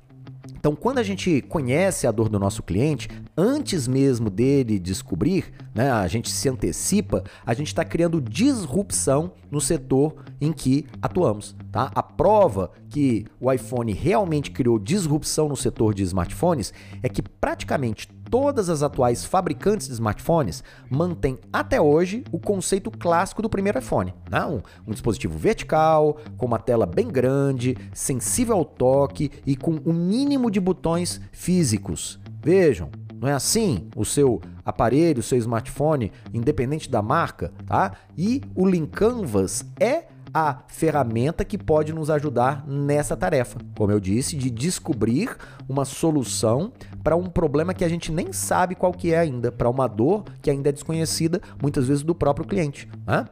Então, 0.59 0.77
quando 0.77 0.99
a 0.99 1.03
gente 1.03 1.41
conhece 1.43 2.07
a 2.07 2.11
dor 2.11 2.29
do 2.29 2.39
nosso 2.39 2.63
cliente, 2.63 3.09
antes 3.37 3.87
mesmo 3.89 4.29
dele 4.29 4.79
descobrir, 4.79 5.53
né, 5.75 5.91
a 5.91 6.07
gente 6.07 6.31
se 6.31 6.49
antecipa, 6.49 7.25
a 7.45 7.55
gente 7.55 7.69
está 7.69 7.85
criando 7.85 8.21
disrupção 8.21 9.33
no 9.51 9.61
setor 9.61 10.17
em 10.41 10.53
que 10.53 10.87
atuamos. 11.03 11.57
Tá? 11.73 11.91
A 11.95 12.03
prova 12.03 12.71
que 12.89 13.27
o 13.41 13.53
iPhone 13.53 13.93
realmente 13.93 14.51
criou 14.51 14.79
disrupção 14.79 15.49
no 15.49 15.57
setor 15.57 15.95
de 15.95 16.03
smartphones 16.03 16.73
é 17.03 17.09
que 17.09 17.23
praticamente 17.23 18.09
todas 18.31 18.69
as 18.69 18.83
atuais 18.83 19.25
fabricantes 19.25 19.89
de 19.89 19.95
smartphones 19.95 20.63
mantêm 20.89 21.39
até 21.53 21.81
hoje 21.81 22.23
o 22.31 22.39
conceito 22.39 22.91
clássico 22.91 23.43
do 23.43 23.51
primeiro 23.51 23.81
iPhone. 23.81 24.15
Né? 24.31 24.45
Um, 24.47 24.63
um, 24.87 24.93
dispositivo 24.93 25.37
vertical, 25.37 26.17
com 26.37 26.47
uma 26.47 26.59
tela 26.59 26.87
bem 26.87 27.09
grande, 27.09 27.77
sensível 27.93 28.57
ao 28.57 28.65
toque 28.65 29.31
e 29.45 29.57
com 29.57 29.73
o 29.73 29.91
um 29.91 29.93
mínimo 29.93 30.51
de 30.51 30.61
botões 30.61 31.21
físicos. 31.33 32.21
Vejam, 32.43 32.89
não 33.21 33.29
é 33.29 33.33
assim 33.33 33.89
o 33.95 34.05
seu 34.05 34.41
aparelho, 34.65 35.21
o 35.21 35.23
seu 35.23 35.37
smartphone, 35.39 36.11
independente 36.33 36.91
da 36.91 37.03
marca, 37.03 37.53
tá? 37.67 37.93
E 38.17 38.43
o 38.55 38.67
Link 38.67 38.91
Canvas 38.91 39.65
é 39.79 40.05
a 40.33 40.61
ferramenta 40.69 41.45
que 41.45 41.59
pode 41.59 41.93
nos 41.93 42.09
ajudar 42.09 42.65
nessa 42.67 43.17
tarefa. 43.17 43.59
Como 43.77 43.93
eu 43.93 44.01
disse, 44.01 44.37
de 44.37 44.49
descobrir 44.49 45.37
uma 45.69 45.85
solução 45.85 46.73
para 47.03 47.17
um 47.17 47.29
problema 47.29 47.75
que 47.75 47.85
a 47.85 47.89
gente 47.89 48.13
nem 48.13 48.33
sabe 48.33 48.75
qual 48.75 48.93
que 48.93 49.13
é 49.13 49.19
ainda, 49.19 49.51
para 49.51 49.69
uma 49.69 49.89
dor 49.89 50.25
que 50.41 50.51
ainda 50.51 50.69
é 50.69 50.73
desconhecida, 50.73 51.41
muitas 51.61 51.89
vezes 51.89 52.03
do 52.03 52.15
próprio 52.15 52.47
cliente. 52.47 52.89
Né? 53.07 53.27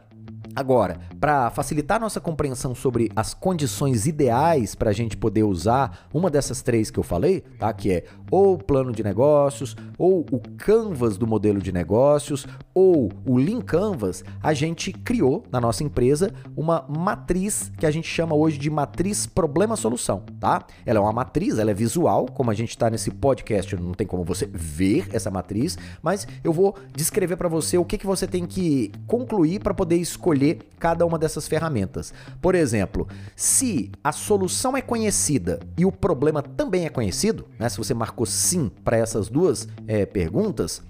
Agora, 0.59 0.99
para 1.21 1.51
facilitar 1.51 2.01
nossa 2.01 2.21
compreensão 2.21 2.75
sobre 2.75 3.13
as 3.15 3.33
condições 3.33 4.07
ideais 4.07 4.75
para 4.75 4.91
a 4.91 4.93
gente 4.93 5.17
poder 5.17 5.45
usar 5.45 6.09
uma 6.13 6.29
dessas 6.29 6.63
três 6.63 6.91
que 6.91 6.99
eu 6.99 7.05
falei, 7.05 7.43
tá? 7.61 7.73
Que 7.73 7.93
é 7.93 8.05
ou 8.31 8.55
o 8.55 8.59
plano 8.59 8.93
de 8.93 9.03
negócios, 9.03 9.77
ou 9.97 10.25
o 10.31 10.41
canvas 10.57 11.17
do 11.17 11.27
modelo 11.27 11.61
de 11.61 11.73
negócios, 11.73 12.47
ou 12.75 13.11
o 13.27 13.37
Lean 13.37 13.61
Canvas, 13.61 14.23
a 14.43 14.55
gente 14.55 14.93
criou 14.93 15.45
na 15.51 15.61
nossa 15.61 15.83
empresa 15.83 16.33
uma 16.57 16.85
matriz 16.89 17.73
que 17.77 17.85
a 17.85 17.91
gente 17.91 18.07
chama 18.07 18.35
hoje 18.35 18.59
de 18.59 18.71
matriz 18.71 19.27
problema-solução, 19.27 20.23
tá? 20.39 20.65
Ela 20.87 20.99
é 20.99 21.03
uma 21.03 21.13
matriz, 21.13 21.59
ela 21.59 21.71
é 21.71 21.75
visual, 21.75 22.27
como 22.27 22.51
a 22.51 22.55
gente 22.55 22.71
está 22.71 22.89
nesse 22.89 23.11
podcast, 23.11 23.75
não 23.77 23.93
tem 23.93 24.07
como 24.07 24.23
você 24.23 24.47
ver 24.47 25.09
essa 25.13 25.31
matriz, 25.31 25.77
mas 26.03 26.27
eu 26.45 26.53
vou 26.53 26.77
descrever 26.95 27.37
para 27.37 27.49
você 27.49 27.77
o 27.79 27.85
que, 27.85 27.99
que 27.99 28.07
você 28.07 28.27
tem 28.27 28.47
que 28.47 28.93
concluir 29.07 29.61
para 29.61 29.75
poder 29.75 29.97
escolher 29.97 30.59
cada 30.79 31.05
uma 31.05 31.19
dessas 31.19 31.49
ferramentas. 31.49 32.13
Por 32.41 32.55
exemplo, 32.55 33.09
se 33.35 33.91
a 34.03 34.13
solução 34.13 34.77
é 34.77 34.81
conhecida 34.81 35.59
e 35.77 35.85
o 35.85 35.93
problema 35.93 36.43
também 36.43 36.87
é 36.87 36.89
conhecido, 36.89 37.47
né? 37.59 37.69
Se 37.69 37.77
você 37.77 37.93
marcou 37.93 38.18
sim 38.27 38.71
para 38.85 38.97
essas 38.97 39.29
duas 39.29 39.69
é, 39.87 40.07
perguntas, 40.07 40.83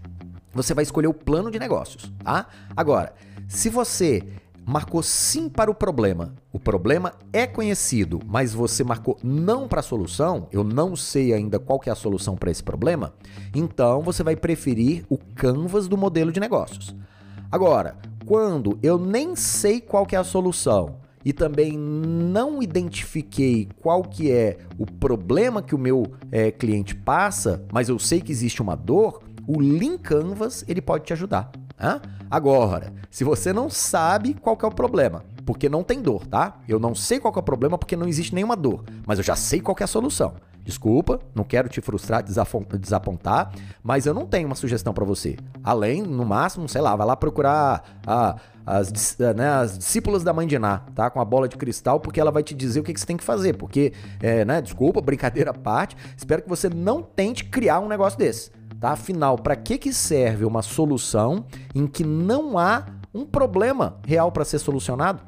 você 0.52 0.74
vai 0.74 0.82
escolher 0.82 1.08
o 1.08 1.14
plano 1.14 1.50
de 1.50 1.58
negócios, 1.58 2.12
tá? 2.22 2.46
Agora, 2.76 3.12
se 3.48 3.68
você 3.68 4.22
marcou 4.64 5.02
sim 5.02 5.48
para 5.48 5.70
o 5.70 5.74
problema, 5.74 6.34
o 6.52 6.58
problema 6.58 7.14
é 7.32 7.46
conhecido, 7.46 8.20
mas 8.26 8.52
você 8.52 8.84
marcou 8.84 9.16
não 9.22 9.66
para 9.66 9.80
a 9.80 9.82
solução, 9.82 10.46
eu 10.52 10.62
não 10.62 10.94
sei 10.94 11.32
ainda 11.32 11.58
qual 11.58 11.80
que 11.80 11.88
é 11.88 11.92
a 11.92 11.96
solução 11.96 12.36
para 12.36 12.50
esse 12.50 12.62
problema, 12.62 13.14
então 13.54 14.02
você 14.02 14.22
vai 14.22 14.36
preferir 14.36 15.06
o 15.08 15.16
canvas 15.16 15.88
do 15.88 15.96
modelo 15.96 16.30
de 16.30 16.38
negócios. 16.38 16.94
Agora, 17.50 17.96
quando 18.26 18.78
eu 18.82 18.98
nem 18.98 19.34
sei 19.34 19.80
qual 19.80 20.04
que 20.04 20.14
é 20.14 20.18
a 20.18 20.24
solução 20.24 20.96
e 21.24 21.32
também 21.32 21.76
não 21.76 22.62
identifiquei 22.62 23.68
qual 23.80 24.02
que 24.02 24.30
é 24.30 24.58
o 24.78 24.86
problema 24.86 25.62
que 25.62 25.74
o 25.74 25.78
meu 25.78 26.04
é, 26.30 26.50
cliente 26.50 26.94
passa, 26.94 27.64
mas 27.72 27.88
eu 27.88 27.98
sei 27.98 28.20
que 28.20 28.32
existe 28.32 28.62
uma 28.62 28.76
dor, 28.76 29.22
o 29.46 29.60
Lean 29.60 29.96
Canvas 29.98 30.64
ele 30.68 30.80
pode 30.80 31.04
te 31.04 31.12
ajudar. 31.12 31.50
Né? 31.78 32.00
Agora, 32.30 32.92
se 33.10 33.24
você 33.24 33.52
não 33.52 33.70
sabe 33.70 34.34
qual 34.34 34.58
é 34.62 34.66
o 34.66 34.70
problema, 34.70 35.24
porque 35.46 35.68
não 35.68 35.82
tem 35.82 36.02
dor, 36.02 36.26
tá? 36.26 36.60
Eu 36.68 36.78
não 36.78 36.94
sei 36.94 37.18
qual 37.18 37.32
é 37.34 37.38
o 37.38 37.42
problema 37.42 37.78
porque 37.78 37.96
não 37.96 38.06
existe 38.06 38.34
nenhuma 38.34 38.54
dor, 38.54 38.84
mas 39.06 39.18
eu 39.18 39.24
já 39.24 39.34
sei 39.34 39.60
qual 39.60 39.74
é 39.80 39.84
a 39.84 39.86
solução. 39.86 40.34
Desculpa, 40.68 41.18
não 41.34 41.44
quero 41.44 41.66
te 41.66 41.80
frustrar, 41.80 42.22
desapontar, 42.22 43.52
mas 43.82 44.04
eu 44.04 44.12
não 44.12 44.26
tenho 44.26 44.46
uma 44.46 44.54
sugestão 44.54 44.92
para 44.92 45.02
você. 45.02 45.34
Além, 45.64 46.02
no 46.02 46.26
máximo, 46.26 46.68
sei 46.68 46.82
lá, 46.82 46.94
vai 46.94 47.06
lá 47.06 47.16
procurar 47.16 47.82
a, 48.06 48.36
as, 48.66 49.16
né, 49.34 49.48
as 49.48 49.78
discípulas 49.78 50.22
da 50.22 50.30
mãe 50.30 50.46
de 50.46 50.58
Ná, 50.58 50.80
tá? 50.94 51.08
Com 51.08 51.22
a 51.22 51.24
bola 51.24 51.48
de 51.48 51.56
cristal, 51.56 51.98
porque 51.98 52.20
ela 52.20 52.30
vai 52.30 52.42
te 52.42 52.54
dizer 52.54 52.80
o 52.80 52.82
que, 52.82 52.92
que 52.92 53.00
você 53.00 53.06
tem 53.06 53.16
que 53.16 53.24
fazer. 53.24 53.56
Porque, 53.56 53.94
é, 54.20 54.44
né, 54.44 54.60
desculpa, 54.60 55.00
brincadeira 55.00 55.52
à 55.52 55.54
parte, 55.54 55.96
espero 56.14 56.42
que 56.42 56.48
você 56.50 56.68
não 56.68 57.02
tente 57.02 57.46
criar 57.46 57.80
um 57.80 57.88
negócio 57.88 58.18
desse. 58.18 58.50
Tá? 58.78 58.90
Afinal, 58.90 59.38
para 59.38 59.56
que, 59.56 59.78
que 59.78 59.90
serve 59.90 60.44
uma 60.44 60.60
solução 60.60 61.46
em 61.74 61.86
que 61.86 62.04
não 62.04 62.58
há 62.58 62.84
um 63.14 63.24
problema 63.24 63.96
real 64.06 64.30
para 64.30 64.44
ser 64.44 64.58
solucionado? 64.58 65.22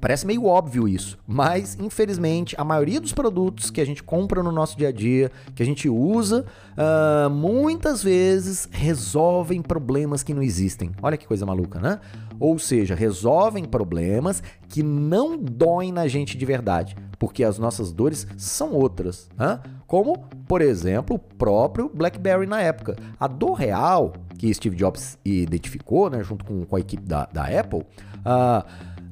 Parece 0.00 0.26
meio 0.26 0.44
óbvio 0.44 0.86
isso, 0.86 1.18
mas 1.26 1.76
infelizmente 1.80 2.54
a 2.58 2.64
maioria 2.64 3.00
dos 3.00 3.12
produtos 3.12 3.70
que 3.70 3.80
a 3.80 3.84
gente 3.86 4.02
compra 4.02 4.42
no 4.42 4.52
nosso 4.52 4.76
dia 4.76 4.88
a 4.88 4.92
dia, 4.92 5.30
que 5.54 5.62
a 5.62 5.66
gente 5.66 5.88
usa, 5.88 6.44
uh, 6.76 7.30
muitas 7.30 8.02
vezes 8.02 8.68
resolvem 8.70 9.60
problemas 9.62 10.22
que 10.22 10.32
não 10.32 10.42
existem. 10.42 10.92
Olha 11.02 11.16
que 11.16 11.26
coisa 11.26 11.44
maluca, 11.44 11.80
né? 11.80 12.00
Ou 12.38 12.58
seja, 12.58 12.94
resolvem 12.94 13.64
problemas 13.64 14.42
que 14.68 14.82
não 14.82 15.36
doem 15.36 15.90
na 15.92 16.06
gente 16.06 16.38
de 16.38 16.46
verdade, 16.46 16.96
porque 17.18 17.42
as 17.42 17.58
nossas 17.58 17.92
dores 17.92 18.26
são 18.36 18.72
outras, 18.72 19.28
né? 19.36 19.60
como, 19.88 20.18
por 20.46 20.60
exemplo, 20.60 21.16
o 21.16 21.18
próprio 21.18 21.90
BlackBerry 21.92 22.46
na 22.46 22.60
época. 22.60 22.94
A 23.18 23.26
dor 23.26 23.54
real 23.54 24.12
que 24.38 24.52
Steve 24.54 24.76
Jobs 24.76 25.18
identificou, 25.24 26.08
né, 26.08 26.22
junto 26.22 26.44
com, 26.44 26.64
com 26.64 26.76
a 26.76 26.80
equipe 26.80 27.02
da, 27.02 27.26
da 27.26 27.44
Apple, 27.44 27.80
uh, 27.80 28.64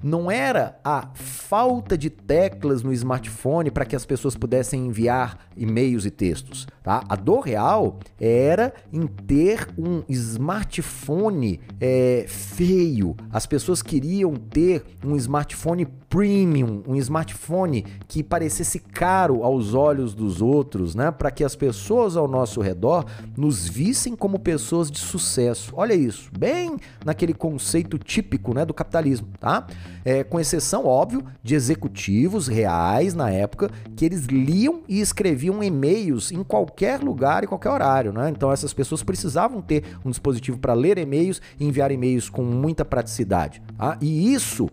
não 0.06 0.30
era 0.30 0.78
a 0.84 1.08
falta 1.14 1.98
de 1.98 2.08
teclas 2.08 2.84
no 2.84 2.92
smartphone 2.92 3.72
para 3.72 3.84
que 3.84 3.96
as 3.96 4.06
pessoas 4.06 4.36
pudessem 4.36 4.86
enviar 4.86 5.46
e-mails 5.56 6.06
e 6.06 6.10
textos, 6.10 6.66
tá? 6.80 7.02
A 7.08 7.16
dor 7.16 7.40
real 7.40 7.98
era 8.20 8.72
em 8.92 9.04
ter 9.04 9.68
um 9.76 10.04
smartphone 10.08 11.58
é, 11.80 12.24
feio. 12.28 13.16
As 13.32 13.46
pessoas 13.46 13.82
queriam 13.82 14.34
ter 14.36 14.84
um 15.04 15.16
smartphone 15.16 15.86
premium, 16.08 16.84
um 16.86 16.94
smartphone 16.96 17.84
que 18.06 18.22
parecesse 18.22 18.78
caro 18.78 19.42
aos 19.42 19.74
olhos 19.74 20.14
dos 20.14 20.40
outros, 20.40 20.94
né? 20.94 21.10
Para 21.10 21.32
que 21.32 21.42
as 21.42 21.56
pessoas 21.56 22.16
ao 22.16 22.28
nosso 22.28 22.60
redor 22.60 23.06
nos 23.36 23.66
vissem 23.68 24.14
como 24.14 24.38
pessoas 24.38 24.88
de 24.88 24.98
sucesso. 24.98 25.72
Olha 25.74 25.94
isso, 25.94 26.30
bem 26.38 26.76
naquele 27.04 27.34
conceito 27.34 27.98
típico, 27.98 28.54
né, 28.54 28.64
do 28.64 28.72
capitalismo, 28.72 29.28
tá? 29.40 29.66
É, 30.06 30.22
com 30.22 30.38
exceção, 30.38 30.86
óbvio, 30.86 31.24
de 31.42 31.56
executivos 31.56 32.46
reais 32.46 33.12
na 33.12 33.28
época 33.28 33.68
que 33.96 34.04
eles 34.04 34.26
liam 34.26 34.82
e 34.88 35.00
escreviam 35.00 35.60
e-mails 35.64 36.30
em 36.30 36.44
qualquer 36.44 37.00
lugar 37.00 37.42
e 37.42 37.48
qualquer 37.48 37.70
horário, 37.70 38.12
né? 38.12 38.30
Então 38.30 38.52
essas 38.52 38.72
pessoas 38.72 39.02
precisavam 39.02 39.60
ter 39.60 39.82
um 40.04 40.10
dispositivo 40.10 40.58
para 40.58 40.74
ler 40.74 40.96
e-mails 40.96 41.42
e 41.58 41.66
enviar 41.66 41.90
e-mails 41.90 42.30
com 42.30 42.44
muita 42.44 42.84
praticidade. 42.84 43.60
Tá? 43.76 43.98
E 44.00 44.32
isso 44.32 44.70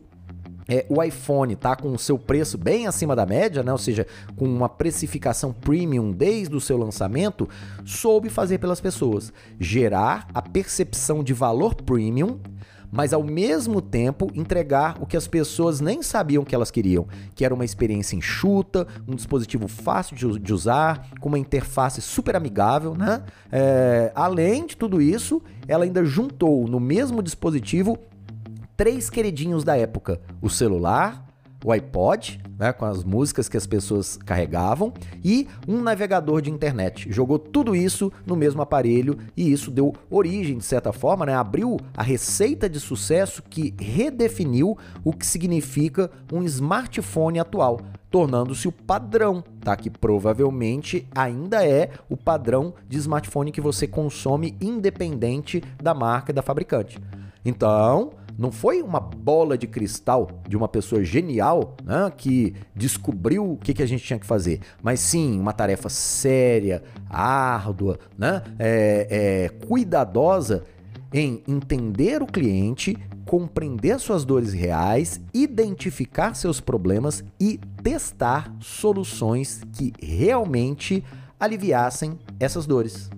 é, 0.68 0.86
o 0.88 1.02
iPhone 1.02 1.56
tá 1.56 1.76
com 1.76 1.92
o 1.92 1.98
seu 1.98 2.18
preço 2.18 2.56
bem 2.56 2.86
acima 2.86 3.16
da 3.16 3.26
média, 3.26 3.64
né? 3.64 3.72
ou 3.72 3.78
seja, 3.78 4.06
com 4.36 4.46
uma 4.46 4.70
precificação 4.70 5.52
premium 5.52 6.12
desde 6.12 6.56
o 6.56 6.62
seu 6.62 6.78
lançamento, 6.78 7.50
soube 7.84 8.30
fazer 8.30 8.60
pelas 8.60 8.80
pessoas, 8.80 9.34
gerar 9.60 10.28
a 10.32 10.44
percepção 10.44 11.24
de 11.24 11.34
valor 11.34 11.74
premium, 11.74 12.40
mas 12.94 13.12
ao 13.12 13.24
mesmo 13.24 13.82
tempo 13.82 14.30
entregar 14.36 14.98
o 15.02 15.06
que 15.08 15.18
as 15.18 15.28
pessoas 15.28 15.82
nem 15.82 16.04
sabiam 16.04 16.46
que 16.46 16.54
elas 16.54 16.70
queriam, 16.70 17.08
que 17.34 17.44
era 17.44 17.54
uma 17.54 17.66
experiência 17.66 18.16
enxuta, 18.16 18.88
um 19.08 19.16
dispositivo 19.16 19.68
fácil 19.68 20.16
de, 20.16 20.54
usar, 20.54 21.10
com 21.20 21.30
uma 21.30 21.40
interface 21.40 22.00
super 22.02 22.36
amigável, 22.36 22.94
né? 22.94 23.24
É, 23.52 24.12
além 24.14 24.68
de 24.68 24.78
tudo 24.78 25.02
isso, 25.02 25.42
ela 25.68 25.86
ainda 25.86 26.06
juntou 26.06 26.68
no 26.68 26.80
mesmo 26.80 27.24
dispositivo 27.24 27.98
três 28.78 29.10
queridinhos 29.10 29.64
da 29.64 29.76
época: 29.76 30.22
o 30.40 30.50
celular, 30.50 31.26
o 31.64 31.72
iPod, 31.72 32.40
né, 32.58 32.72
com 32.74 32.86
as 32.86 33.04
músicas 33.04 33.50
que 33.50 33.58
as 33.58 33.66
pessoas 33.66 34.18
carregavam, 34.18 34.94
e 35.24 35.48
um 35.68 35.82
navegador 35.82 36.42
de 36.42 36.52
internet. 36.52 37.12
Jogou 37.12 37.40
tudo 37.40 37.76
isso 37.76 38.12
no 38.26 38.36
mesmo 38.36 38.62
aparelho 38.62 39.18
e 39.36 39.52
isso 39.52 39.72
deu 39.72 39.94
origem, 40.10 40.58
de 40.58 40.66
certa 40.66 40.92
forma, 40.92 41.26
né, 41.26 41.34
abriu 41.34 41.80
a 41.96 42.04
receita 42.04 42.70
de 42.70 42.80
sucesso 42.80 43.44
que 43.50 43.74
redefiniu 43.80 44.78
o 45.04 45.14
que 45.14 45.26
significa 45.26 46.12
um 46.32 46.44
smartphone 46.44 47.40
atual 47.40 47.80
tornando-se 48.14 48.68
o 48.68 48.72
padrão, 48.72 49.44
tá? 49.60 49.76
Que 49.76 49.90
provavelmente 49.90 51.08
ainda 51.16 51.66
é 51.66 51.90
o 52.08 52.16
padrão 52.16 52.76
de 52.88 53.00
smartphone 53.00 53.52
que 53.52 53.60
você 53.60 53.88
consome 53.88 54.56
independente 54.62 55.64
da 55.82 55.96
marca 55.96 56.32
e 56.32 56.36
da 56.36 56.44
fabricante. 56.44 57.00
Então, 57.44 58.12
não 58.38 58.52
foi 58.52 58.82
uma 58.82 59.00
bola 59.00 59.58
de 59.58 59.68
cristal 59.68 60.30
de 60.48 60.58
uma 60.58 60.68
pessoa 60.68 61.04
genial 61.04 61.76
né, 61.84 62.12
que 62.16 62.54
descobriu 62.76 63.52
o 63.52 63.58
que, 63.58 63.74
que 63.74 63.84
a 63.84 63.86
gente 63.86 64.04
tinha 64.04 64.20
que 64.20 64.26
fazer, 64.26 64.60
mas 64.82 65.00
sim 65.00 65.40
uma 65.40 65.54
tarefa 65.54 65.90
séria, 65.90 66.84
árdua, 67.10 68.00
né, 68.18 68.42
é, 68.60 69.08
é, 69.10 69.66
cuidadosa 69.66 70.64
em 71.14 71.44
entender 71.48 72.24
o 72.24 72.26
cliente, 72.26 72.98
compreender 73.26 74.00
suas 74.00 74.26
dores 74.26 74.52
reais, 74.52 75.22
identificar 75.34 76.34
seus 76.34 76.60
problemas 76.60 77.24
e 77.40 77.60
testar 77.84 78.54
soluções 78.60 79.62
que 79.74 79.94
realmente 80.02 81.04
aliviassem 81.40 82.18
essas 82.40 82.66
dores. 82.66 83.10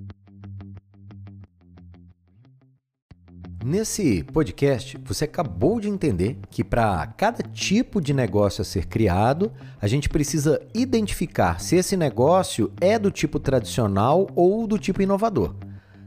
Nesse 3.68 4.22
podcast, 4.22 4.96
você 5.04 5.26
acabou 5.26 5.80
de 5.80 5.90
entender 5.90 6.38
que 6.52 6.64
para 6.64 7.08
cada 7.18 7.42
tipo 7.42 8.00
de 8.00 8.14
negócio 8.14 8.62
a 8.62 8.64
ser 8.64 8.86
criado, 8.86 9.52
a 9.82 9.88
gente 9.88 10.08
precisa 10.08 10.62
identificar 10.72 11.60
se 11.60 11.76
esse 11.76 11.98
negócio 11.98 12.72
é 12.80 13.00
do 13.00 13.10
tipo 13.10 13.40
tradicional 13.40 14.28
ou 14.36 14.68
do 14.68 14.78
tipo 14.78 15.02
inovador. 15.02 15.56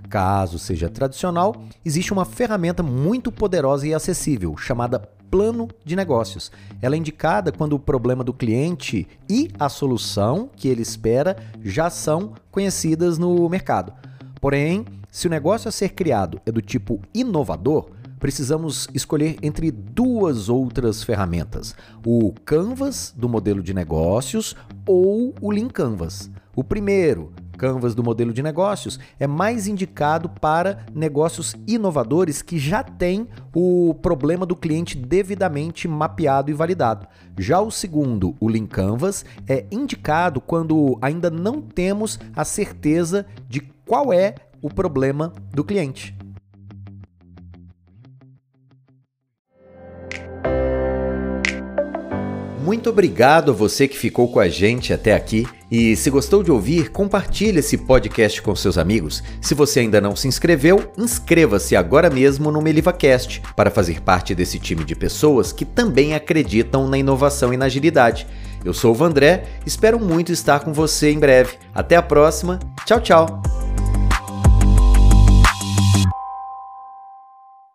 Caso 0.08 0.56
seja 0.56 0.88
tradicional, 0.88 1.64
existe 1.84 2.12
uma 2.12 2.24
ferramenta 2.24 2.80
muito 2.80 3.32
poderosa 3.32 3.88
e 3.88 3.92
acessível 3.92 4.56
chamada 4.56 5.00
plano 5.28 5.66
de 5.84 5.96
negócios. 5.96 6.52
Ela 6.80 6.94
é 6.94 6.98
indicada 6.98 7.50
quando 7.50 7.72
o 7.72 7.80
problema 7.80 8.22
do 8.22 8.32
cliente 8.32 9.08
e 9.28 9.50
a 9.58 9.68
solução 9.68 10.48
que 10.54 10.68
ele 10.68 10.82
espera 10.82 11.36
já 11.64 11.90
são 11.90 12.34
conhecidas 12.52 13.18
no 13.18 13.48
mercado. 13.48 13.92
Porém, 14.40 14.84
se 15.10 15.26
o 15.26 15.30
negócio 15.30 15.68
a 15.68 15.72
ser 15.72 15.90
criado 15.90 16.40
é 16.44 16.52
do 16.52 16.60
tipo 16.60 17.00
inovador, 17.14 17.90
precisamos 18.18 18.88
escolher 18.92 19.36
entre 19.42 19.70
duas 19.70 20.48
outras 20.48 21.02
ferramentas: 21.02 21.74
o 22.04 22.32
Canvas 22.44 23.14
do 23.16 23.28
modelo 23.28 23.62
de 23.62 23.72
negócios 23.72 24.54
ou 24.86 25.34
o 25.40 25.50
Lean 25.50 25.68
Canvas. 25.68 26.30
O 26.54 26.62
primeiro, 26.64 27.32
Canvas 27.56 27.94
do 27.94 28.04
modelo 28.04 28.32
de 28.32 28.42
negócios, 28.42 29.00
é 29.18 29.26
mais 29.26 29.66
indicado 29.66 30.28
para 30.28 30.86
negócios 30.94 31.56
inovadores 31.66 32.42
que 32.42 32.58
já 32.58 32.82
têm 32.82 33.28
o 33.54 33.94
problema 33.94 34.44
do 34.44 34.54
cliente 34.54 34.96
devidamente 34.96 35.88
mapeado 35.88 36.50
e 36.50 36.54
validado. 36.54 37.06
Já 37.38 37.60
o 37.60 37.70
segundo, 37.70 38.36
o 38.38 38.48
Lean 38.48 38.66
Canvas, 38.66 39.24
é 39.48 39.66
indicado 39.72 40.40
quando 40.40 40.98
ainda 41.00 41.30
não 41.30 41.60
temos 41.60 42.18
a 42.34 42.44
certeza 42.44 43.26
de 43.48 43.60
qual 43.84 44.12
é 44.12 44.34
o 44.62 44.68
problema 44.68 45.32
do 45.52 45.64
cliente. 45.64 46.16
Muito 52.68 52.90
obrigado 52.90 53.50
a 53.50 53.54
você 53.54 53.88
que 53.88 53.96
ficou 53.96 54.30
com 54.30 54.38
a 54.38 54.46
gente 54.46 54.92
até 54.92 55.14
aqui. 55.14 55.46
E 55.70 55.96
se 55.96 56.10
gostou 56.10 56.42
de 56.42 56.52
ouvir, 56.52 56.90
compartilhe 56.90 57.60
esse 57.60 57.78
podcast 57.78 58.42
com 58.42 58.54
seus 58.54 58.76
amigos. 58.76 59.22
Se 59.40 59.54
você 59.54 59.80
ainda 59.80 60.02
não 60.02 60.14
se 60.14 60.28
inscreveu, 60.28 60.92
inscreva-se 60.98 61.74
agora 61.74 62.10
mesmo 62.10 62.52
no 62.52 62.60
MelivaCast 62.60 63.40
para 63.56 63.70
fazer 63.70 64.02
parte 64.02 64.34
desse 64.34 64.58
time 64.58 64.84
de 64.84 64.94
pessoas 64.94 65.50
que 65.50 65.64
também 65.64 66.14
acreditam 66.14 66.86
na 66.86 66.98
inovação 66.98 67.54
e 67.54 67.56
na 67.56 67.64
agilidade. 67.64 68.26
Eu 68.62 68.74
sou 68.74 68.90
o 68.90 68.94
Vandré, 68.94 69.44
espero 69.64 69.98
muito 69.98 70.30
estar 70.30 70.60
com 70.60 70.70
você 70.70 71.10
em 71.10 71.18
breve. 71.18 71.54
Até 71.74 71.96
a 71.96 72.02
próxima. 72.02 72.58
Tchau, 72.84 73.00
tchau. 73.00 73.67